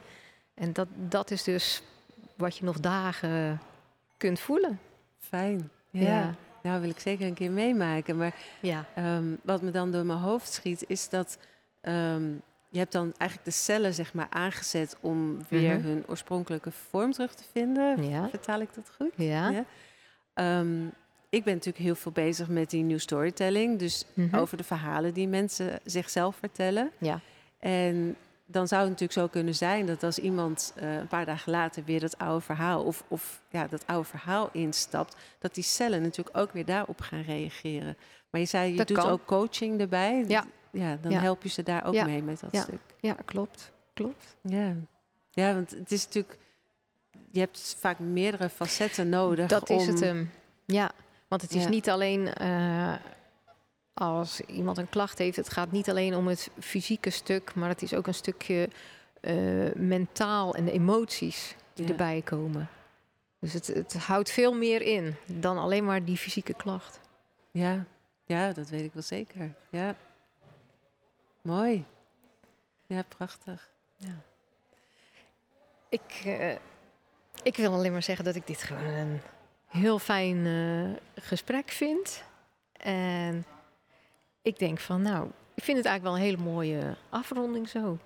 En 0.55 0.73
dat, 0.73 0.89
dat 1.09 1.31
is 1.31 1.43
dus 1.43 1.83
wat 2.37 2.57
je 2.57 2.65
nog 2.65 2.81
dagen 2.81 3.61
kunt 4.17 4.41
voelen. 4.41 4.81
Fijn. 5.19 5.71
Ja. 5.91 6.01
Ja. 6.03 6.35
Nou, 6.63 6.81
wil 6.81 6.91
ik 6.91 6.99
zeker 7.01 7.27
een 7.27 7.35
keer 7.35 7.51
meemaken. 7.51 8.17
Maar 8.17 8.35
Ja. 8.61 8.85
ehm, 8.95 9.25
wat 9.43 9.63
me 9.63 9.71
dan 9.71 9.91
door 9.93 10.05
mijn 10.05 10.19
hoofd 10.19 10.53
schiet, 10.53 10.85
is 10.89 11.09
dat 11.09 11.39
ehm, 11.81 12.23
je 12.69 12.79
hebt 12.79 12.93
dan 12.93 13.13
eigenlijk 13.17 13.51
de 13.51 13.57
cellen 13.57 13.95
zeg 13.95 14.15
maar 14.15 14.27
aangezet 14.31 14.97
om 15.01 15.39
weer 15.49 15.77
Mhm. 15.79 15.87
hun 15.87 16.05
oorspronkelijke 16.07 16.71
vorm 16.71 17.13
terug 17.13 17.35
te 17.35 17.45
vinden. 17.53 18.09
Ja. 18.09 18.29
Vertaal 18.29 18.61
ik 18.61 18.75
dat 18.75 18.91
goed? 18.97 19.13
Ja. 19.17 19.49
Ja. 19.51 19.65
Ehm, 20.35 20.87
ik 21.35 21.45
ben 21.45 21.55
natuurlijk 21.55 21.85
heel 21.85 21.95
veel 21.95 22.13
bezig 22.13 22.49
met 22.49 22.71
die 22.71 22.83
new 22.83 22.99
storytelling. 22.99 23.79
Dus 23.79 24.05
Mhm. 24.15 24.37
over 24.37 24.57
de 24.57 24.65
verhalen 24.65 25.15
die 25.15 25.29
mensen 25.29 25.81
zichzelf 25.85 26.37
vertellen. 26.37 26.91
Ja. 26.99 27.21
En 27.59 28.17
dan 28.47 28.69
zou 28.69 28.81
het 28.81 28.91
natuurlijk 28.91 29.19
zo 29.19 29.27
kunnen 29.29 29.55
zijn 29.55 29.87
dat 29.87 30.03
als 30.03 30.19
iemand 30.19 30.73
eh, 30.77 30.95
een 30.97 31.07
paar 31.07 31.25
dagen 31.27 31.53
later 31.53 31.85
weer 31.85 32.01
dat 32.01 32.19
oude 32.19 32.41
verhaal 32.45 32.83
of, 32.85 33.05
of 33.09 33.43
ja, 33.51 33.67
dat 33.67 33.87
oude 33.87 34.09
verhaal 34.09 34.49
instapt, 34.53 35.17
dat 35.39 35.55
die 35.55 35.65
cellen 35.65 36.03
natuurlijk 36.03 36.37
ook 36.37 36.53
weer 36.53 36.65
daarop 36.65 37.01
gaan 37.01 37.23
reageren. 37.23 37.97
Maar 38.31 38.41
je 38.41 38.47
zei, 38.47 38.71
je 38.71 38.77
Dat 38.77 38.89
doet 38.89 38.97
kan. 38.99 39.11
ook 39.11 39.25
coaching 39.25 39.81
erbij. 39.81 40.25
Ja. 40.29 40.45
ja 40.71 40.99
dan 41.01 41.13
Ja. 41.13 41.21
help 41.21 41.43
je 41.43 41.49
ze 41.49 41.63
daar 41.63 41.85
ook 41.87 41.95
Ja. 41.95 42.05
mee 42.05 42.23
met 42.23 42.41
dat 42.41 42.63
stuk. 42.63 42.81
ja, 43.01 43.17
klopt. 43.25 43.73
Klopt. 43.95 44.37
Ja. 44.43 44.75
ja, 45.31 45.55
want 45.55 45.71
het 45.71 45.93
is 45.93 46.05
natuurlijk, 46.05 46.39
je 47.31 47.41
hebt 47.41 47.77
vaak 47.79 47.99
meerdere 47.99 48.49
facetten 48.49 49.09
nodig. 49.09 49.49
Dat 49.49 49.71
is 49.71 49.87
het 49.87 50.01
hem. 50.01 50.31
Ja, 50.67 50.91
want 51.35 51.47
het 51.51 51.55
is 51.55 51.63
Ja. 51.63 51.69
niet 51.71 51.91
alleen 51.91 52.35
eh, 52.35 52.95
als 53.95 54.41
iemand 54.41 54.79
een 54.79 54.89
klacht 54.89 55.19
heeft, 55.19 55.37
het 55.37 55.49
gaat 55.51 55.71
niet 55.73 55.91
alleen 55.91 56.15
om 56.15 56.27
het 56.29 56.51
fysieke 56.61 57.11
stuk, 57.11 57.55
maar 57.55 57.69
het 57.69 57.83
is 57.83 57.95
ook 57.95 58.07
een 58.07 58.15
stukje 58.15 58.69
eh, 59.21 59.73
mentaal 59.75 60.55
en 60.55 60.65
de 60.65 60.73
emoties 60.73 61.57
die 61.73 61.85
Ja. 61.85 61.91
erbij 61.91 62.23
komen. 62.25 62.69
Dus 63.39 63.53
het, 63.53 63.67
het 63.67 63.95
houdt 63.95 64.31
veel 64.31 64.55
meer 64.55 64.83
in 64.83 65.17
dan 65.27 65.59
alleen 65.59 65.85
maar 65.85 66.05
die 66.05 66.17
fysieke 66.17 66.55
klacht. 66.55 67.01
Ja. 67.51 67.85
ja, 68.27 68.53
dat 68.53 68.69
weet 68.69 68.85
ik 68.85 68.93
wel 68.93 69.03
zeker. 69.03 69.55
Ja. 69.71 69.95
Mooi. 71.43 71.85
Ja, 72.87 73.03
prachtig. 73.09 73.69
Ik, 75.89 76.23
eh, 76.25 76.57
ik 77.43 77.57
wil 77.57 77.73
alleen 77.73 77.93
maar 77.93 78.03
zeggen 78.03 78.25
dat 78.25 78.35
ik 78.35 78.47
dit 78.47 78.63
gewoon 78.63 78.85
een 78.85 79.21
heel 79.77 79.99
fijn 79.99 80.47
eh, 80.47 81.23
gesprek 81.25 81.71
vind. 81.71 82.23
En 82.73 83.45
ik 84.43 84.59
denk 84.59 84.79
van, 84.81 85.03
nou, 85.03 85.27
ik 85.55 85.63
vind 85.65 85.77
het 85.77 85.87
eigenlijk 85.87 86.03
wel 86.03 86.15
een 86.15 86.31
hele 86.31 86.51
mooie 86.53 86.95
afronding 87.11 87.69
zo. 87.69 87.99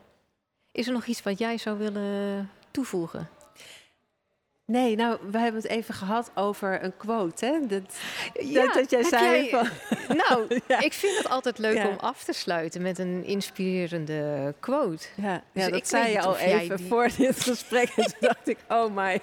Is 0.72 0.87
er 0.87 0.92
nog 0.92 1.07
iets 1.07 1.22
wat 1.22 1.38
jij 1.38 1.59
zou 1.59 1.78
willen 1.78 2.50
toevoegen? 2.70 3.28
Nee, 4.64 4.96
nou, 4.96 5.18
we 5.31 5.38
hebben 5.38 5.61
het 5.62 5.70
even 5.70 5.94
gehad 5.94 6.31
over 6.35 6.85
een 6.85 6.96
quote, 6.96 7.46
hè? 7.46 7.66
Dat, 7.66 7.96
Ja, 8.40 8.64
dat, 8.64 8.74
dat 8.74 8.90
jij 8.90 9.02
zei 9.02 9.44
jij- 9.44 9.48
van... 9.50 9.68
Nou, 10.16 10.46
Ja. 10.68 10.81
ik 10.81 10.92
vind 10.92 11.16
het 11.16 11.28
altijd 11.28 11.59
leuk 11.59 11.76
Ja. 11.76 11.88
om 11.88 11.96
af 11.98 12.24
te 12.24 12.33
sluiten 12.33 12.83
met 12.83 12.98
een 12.98 13.24
inspirerende 13.24 14.54
quote. 14.61 15.07
Ja, 15.16 15.42
Dus 15.52 15.62
ja 15.64 15.68
dat 15.70 15.78
ik 15.78 15.87
zei 15.87 16.11
je 16.12 16.20
al 16.22 16.37
even 16.37 16.76
die- 16.76 16.87
voor 16.87 17.09
dit 17.16 17.40
gesprek. 17.40 17.88
En 17.96 18.04
toen 18.12 18.14
dacht 18.20 18.48
ik, 18.48 18.59
oh 18.68 18.94
my, 18.94 19.20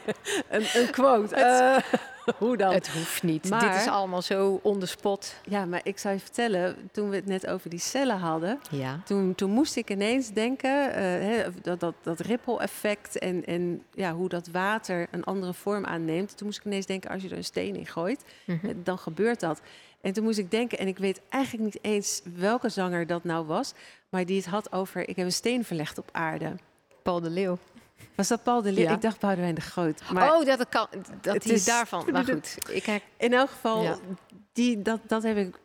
een, 0.49 0.65
een 0.73 0.89
quote. 0.91 1.35
Het- 1.35 1.83
Eh, 1.93 1.99
hoe 2.37 2.57
dan? 2.57 2.73
Het 2.73 2.87
hoeft 2.89 3.23
niet. 3.23 3.49
Maar- 3.49 3.59
Dit 3.71 3.75
is 3.81 3.87
allemaal 3.87 4.21
zo 4.21 4.59
on 4.63 4.79
the 4.79 4.85
spot. 4.85 5.35
Ja, 5.47 5.65
maar 5.65 5.79
ik 5.83 5.97
zou 5.97 6.13
je 6.13 6.19
vertellen, 6.19 6.89
toen 6.91 7.09
we 7.09 7.15
het 7.15 7.25
net 7.25 7.47
over 7.47 7.69
die 7.69 7.79
cellen 7.79 8.17
hadden, 8.17 8.59
Ja. 8.69 8.99
toen, 9.05 9.35
toen 9.35 9.51
moest 9.51 9.75
ik 9.75 9.89
ineens 9.89 10.29
denken, 10.31 10.93
eh, 10.93 11.47
dat, 11.61 11.79
dat, 11.79 11.93
dat 12.01 12.19
ripple-effect 12.19 13.17
en, 13.19 13.45
en 13.45 13.83
ja, 13.93 14.13
hoe 14.13 14.29
dat 14.29 14.47
water 14.47 15.07
een 15.11 15.23
andere 15.23 15.53
vorm 15.53 15.85
aanneemt. 15.85 16.37
Toen 16.37 16.47
moest 16.47 16.59
ik 16.59 16.65
ineens 16.65 16.85
denken, 16.85 17.09
als 17.09 17.21
je 17.21 17.29
er 17.29 17.37
een 17.37 17.43
steen 17.43 17.75
in 17.75 17.87
gooit, 17.87 18.23
Mhm. 18.45 18.65
eh, 18.67 18.75
dan 18.83 18.97
gebeurt 18.97 19.39
dat. 19.39 19.61
En 20.01 20.13
toen 20.13 20.23
moest 20.23 20.37
ik 20.37 20.51
denken, 20.51 20.77
en 20.77 20.87
ik 20.87 20.97
weet 20.97 21.21
eigenlijk 21.29 21.63
niet 21.63 21.79
eens 21.83 22.21
welke 22.35 22.69
zanger 22.69 23.07
dat 23.07 23.23
nou 23.23 23.45
was, 23.45 23.73
maar 24.09 24.25
die 24.25 24.37
het 24.37 24.45
had 24.45 24.71
over, 24.71 25.09
ik 25.09 25.15
heb 25.15 25.25
een 25.25 25.31
steen 25.31 25.63
verlegd 25.65 25.97
op 25.97 26.09
aarde. 26.11 26.55
Paul 27.03 27.19
de 27.21 27.29
Leeuw. 27.29 27.57
Was 28.15 28.27
dat 28.27 28.43
Paul 28.43 28.61
de 28.61 28.71
Leeuw? 28.71 28.83
Ja. 28.83 28.93
Ik 28.93 29.01
dacht 29.01 29.19
Boudewijn 29.19 29.55
de 29.55 29.61
Groot. 29.61 30.01
Maar 30.13 30.35
oh, 30.35 30.45
dat, 30.45 30.69
kan, 30.69 30.87
dat 31.21 31.33
het 31.33 31.49
is- 31.49 31.65
daarvan. 31.65 32.07
Maar 32.11 32.23
goed, 32.25 32.57
ik 32.69 32.85
heb, 32.85 33.01
in 33.17 33.33
elk 33.33 33.49
geval, 33.49 33.83
Ja. 33.83 33.97
die, 34.53 34.81
dat, 34.81 34.99
dat 35.07 35.23
heb 35.23 35.37
ik 35.37 35.59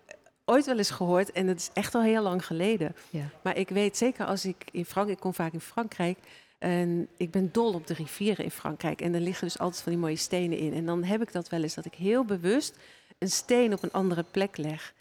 ooit 0.44 0.66
wel 0.66 0.79
eens 0.79 0.90
gehoord 0.90 1.33
en 1.33 1.46
dat 1.46 1.57
is 1.57 1.70
echt 1.72 1.94
al 1.94 2.03
heel 2.03 2.22
lang 2.22 2.46
geleden. 2.46 2.94
ja. 3.11 3.24
Maar 3.42 3.57
ik 3.57 3.68
weet 3.68 3.96
zeker 3.96 4.26
als 4.26 4.44
ik 4.44 4.57
in 4.72 4.85
Frankrijk, 4.85 5.18
ik 5.18 5.22
kom 5.24 5.35
vaak 5.35 5.53
in 5.53 5.61
Frankrijk. 5.61 6.18
En 6.59 7.09
ik 7.16 7.31
ben 7.31 7.48
dol 7.53 7.72
op 7.74 7.87
de 7.87 7.94
rivieren 7.94 8.44
in 8.44 8.50
Frankrijk. 8.50 9.00
En 9.00 9.14
er 9.14 9.20
liggen 9.20 9.46
dus 9.46 9.59
altijd 9.59 9.83
van 9.83 9.92
die 9.92 10.00
mooie 10.00 10.16
stenen 10.16 10.59
in. 10.59 10.74
En 10.74 10.87
dan 10.87 11.05
heb 11.05 11.22
ik 11.22 11.33
dat 11.33 11.48
wel 11.48 11.62
eens 11.62 11.74
dat 11.74 11.85
ik 11.85 11.94
heel 11.94 12.24
bewust 12.24 12.76
een 13.18 13.31
steen 13.31 13.72
op 13.72 13.83
een 13.83 13.92
andere 13.92 14.24
plek 14.31 14.57
leg. 14.57 14.92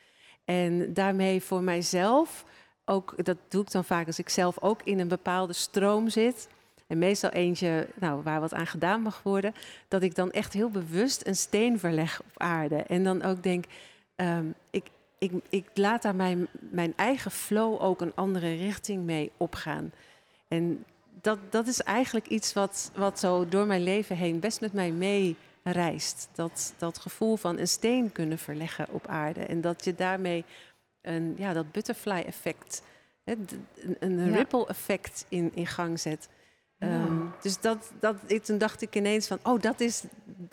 En 0.45 0.93
daarmee 0.93 1.41
voor 1.41 1.61
mijzelf, 1.63 2.45
ook, 2.85 3.25
dat 3.25 3.37
doe 3.49 3.61
ik 3.61 3.71
dan 3.71 3.85
vaak 3.85 4.07
als 4.07 4.19
ik 4.19 4.29
zelf 4.29 4.59
ook 4.61 4.81
in 4.83 4.99
een 4.99 5.07
bepaalde 5.07 5.53
stroom 5.53 6.09
zit. 6.09 6.47
En 6.89 6.97
meestal 6.97 7.29
eentje 7.29 7.87
nou, 7.95 8.23
waar 8.23 8.39
wat 8.39 8.53
aan 8.53 8.67
gedaan 8.67 9.01
mag 9.01 9.23
worden. 9.23 9.53
Dat 9.87 10.01
ik 10.01 10.15
dan 10.15 10.31
echt 10.31 10.53
heel 10.53 10.69
bewust 10.69 11.27
een 11.27 11.35
steen 11.35 11.79
verleg 11.79 12.19
op 12.19 12.41
aarde. 12.41 12.75
En 12.75 13.03
dan 13.03 13.23
ook 13.23 13.43
denk, 13.43 13.65
ehm, 14.15 14.45
ik, 14.69 14.85
ik, 15.17 15.31
ik 15.49 15.65
laat 15.73 16.01
daar 16.01 16.15
mijn, 16.15 16.47
mijn 16.59 16.93
eigen 16.95 17.31
flow 17.31 17.81
ook 17.81 18.01
een 18.01 18.15
andere 18.15 18.55
richting 18.55 19.03
mee 19.03 19.31
opgaan. 19.37 19.91
En 20.47 20.85
dat, 21.21 21.39
dat 21.49 21.67
is 21.67 21.81
eigenlijk 21.81 22.27
iets 22.27 22.53
wat, 22.53 22.91
wat 22.95 23.19
zo 23.19 23.47
door 23.47 23.65
mijn 23.65 23.83
leven 23.83 24.15
heen 24.15 24.39
best 24.39 24.61
met 24.61 24.73
mij 24.73 24.91
mee 24.91 25.35
reist. 25.63 26.29
Dat, 26.33 26.73
dat 26.77 26.97
gevoel 26.97 27.35
van 27.35 27.57
een 27.57 27.67
steen 27.67 28.11
kunnen 28.11 28.37
verleggen 28.37 28.87
op 28.91 29.07
aarde. 29.07 29.41
En 29.41 29.61
dat 29.61 29.83
je 29.83 29.95
daarmee 29.95 30.45
een, 31.01 31.35
ja, 31.37 31.53
dat 31.53 31.71
butterfly 31.71 32.23
effect, 32.25 32.81
een, 33.23 33.47
een 33.99 34.33
ripple 34.33 34.67
effect 34.67 35.25
in, 35.29 35.51
in 35.53 35.67
gang 35.67 35.99
zet. 35.99 36.29
Ehm, 36.79 37.25
dus 37.41 37.59
dat, 37.59 37.91
dat, 37.99 38.15
toen 38.45 38.57
dacht 38.57 38.81
ik 38.81 38.95
ineens 38.95 39.27
van, 39.27 39.39
oh, 39.43 39.61
dat 39.61 39.79
is 39.79 40.03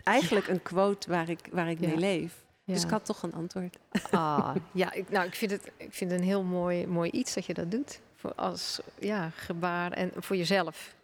eigenlijk 0.02 0.48
een 0.48 0.62
quote 0.62 1.10
waar 1.10 1.28
ik, 1.28 1.48
waar 1.52 1.70
ik 1.70 1.80
Ja. 1.80 1.86
mee 1.88 1.96
leef. 1.96 2.44
Dus 2.64 2.84
ik 2.84 2.90
had 2.90 3.04
toch 3.04 3.22
een 3.22 3.32
antwoord. 3.34 3.78
Ah, 4.10 4.54
ja, 4.72 4.92
ik, 4.92 5.10
nou, 5.10 5.26
ik 5.26 5.34
vind 5.34 5.50
het 5.50 5.70
ik 5.76 5.94
vind 5.94 6.10
het 6.10 6.20
een 6.20 6.26
heel 6.26 6.42
mooi, 6.42 6.86
mooi 6.86 7.10
iets 7.10 7.34
dat 7.34 7.46
je 7.46 7.54
dat 7.54 7.70
doet. 7.70 8.00
Voor 8.14 8.34
als 8.34 8.80
ja, 8.98 9.30
gebaar 9.30 9.92
en 9.92 10.10
voor 10.16 10.36
jezelf. 10.36 10.94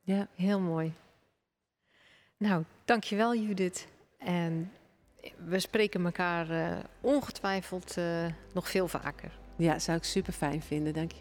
Ja. 0.00 0.26
Heel 0.34 0.60
mooi. 0.60 0.92
Nou, 2.36 2.64
dankjewel 2.84 3.34
Judith. 3.34 3.86
En 4.18 4.72
we 5.44 5.58
spreken 5.58 6.04
elkaar 6.04 6.50
eh, 6.50 6.76
ongetwijfeld 7.00 7.96
eh, 7.96 8.26
nog 8.52 8.68
veel 8.68 8.88
vaker. 8.88 9.38
Ja, 9.56 9.78
zou 9.78 9.96
ik 9.98 10.04
super 10.04 10.32
fijn 10.32 10.62
vinden. 10.62 10.92
Dank 10.92 11.12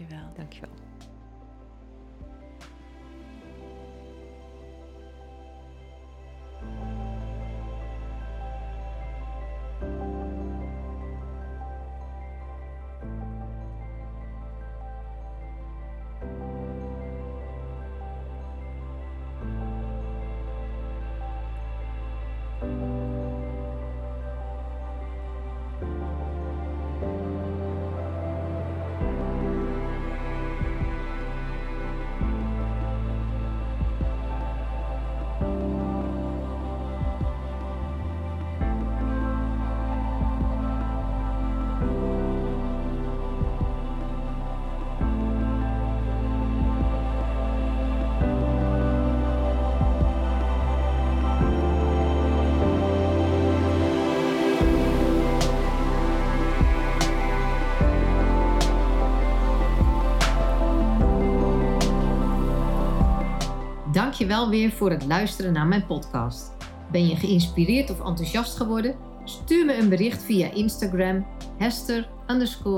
je 64.18 64.26
wel. 64.26 64.50
Weer 64.50 64.72
voor 64.72 64.90
het 64.90 65.06
luisteren 65.06 65.54
naar 65.54 65.68
mijn 65.68 65.86
podcast. 65.86 66.56
Ben 66.92 67.08
je 67.08 67.16
geïnspireerd 67.16 67.90
of 67.90 68.00
enthousiast 68.00 68.58
geworden? 68.58 68.96
Stuur 69.24 69.66
me 69.66 69.78
een 69.78 69.90
bericht 69.90 70.24
via 70.24 70.52
Instagram 70.52 71.26
hester 71.58 72.10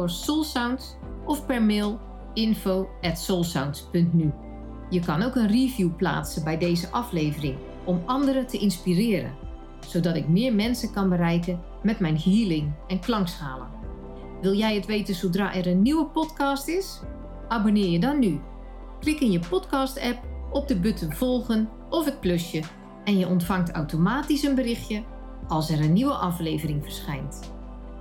soulsounds 0.06 0.96
of 1.26 1.46
per 1.46 1.64
mail 1.64 2.00
info 2.34 2.90
at 3.02 3.20
soulsounds.nu. 3.20 4.32
Je 4.90 5.00
kan 5.00 5.22
ook 5.22 5.36
een 5.36 5.48
review 5.48 5.96
plaatsen 5.96 6.44
bij 6.44 6.58
deze 6.58 6.90
aflevering 6.90 7.58
om 7.86 8.02
anderen 8.06 8.48
te 8.48 8.58
inspireren, 8.58 9.36
zodat 9.88 10.16
ik 10.16 10.28
meer 10.28 10.54
mensen 10.54 10.94
kan 10.94 11.10
bereiken 11.10 11.62
met 11.84 12.00
mijn 12.00 12.18
healing 12.18 12.72
en 12.88 13.00
klankschalen. 13.00 13.68
Wil 14.42 14.54
jij 14.54 14.76
het 14.76 14.86
weten 14.86 15.16
zodra 15.16 15.54
er 15.54 15.68
een 15.68 15.82
nieuwe 15.82 16.06
podcast 16.06 16.68
is? 16.68 17.02
Abonneer 17.48 17.90
je 17.90 18.00
dan 18.00 18.20
nu. 18.20 18.40
Klik 19.00 19.20
in 19.20 19.32
je 19.32 19.40
podcast-app 19.50 20.29
op 20.52 20.68
de 20.68 20.80
button 20.80 21.14
volgen 21.14 21.70
of 21.90 22.06
het 22.06 22.20
plusje 22.20 22.62
en 23.04 23.18
je 23.18 23.28
ontvangt 23.28 23.72
automatisch 23.72 24.44
een 24.44 24.56
berichtje 24.56 25.04
als 25.48 25.70
er 25.70 25.80
een 25.80 25.94
nieuwe 25.94 26.14
aflevering 26.14 26.84
verschijnt. 26.84 27.52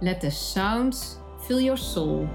Let 0.00 0.20
the 0.20 0.30
sounds 0.30 1.16
fill 1.40 1.62
your 1.62 1.78
soul. 1.78 2.28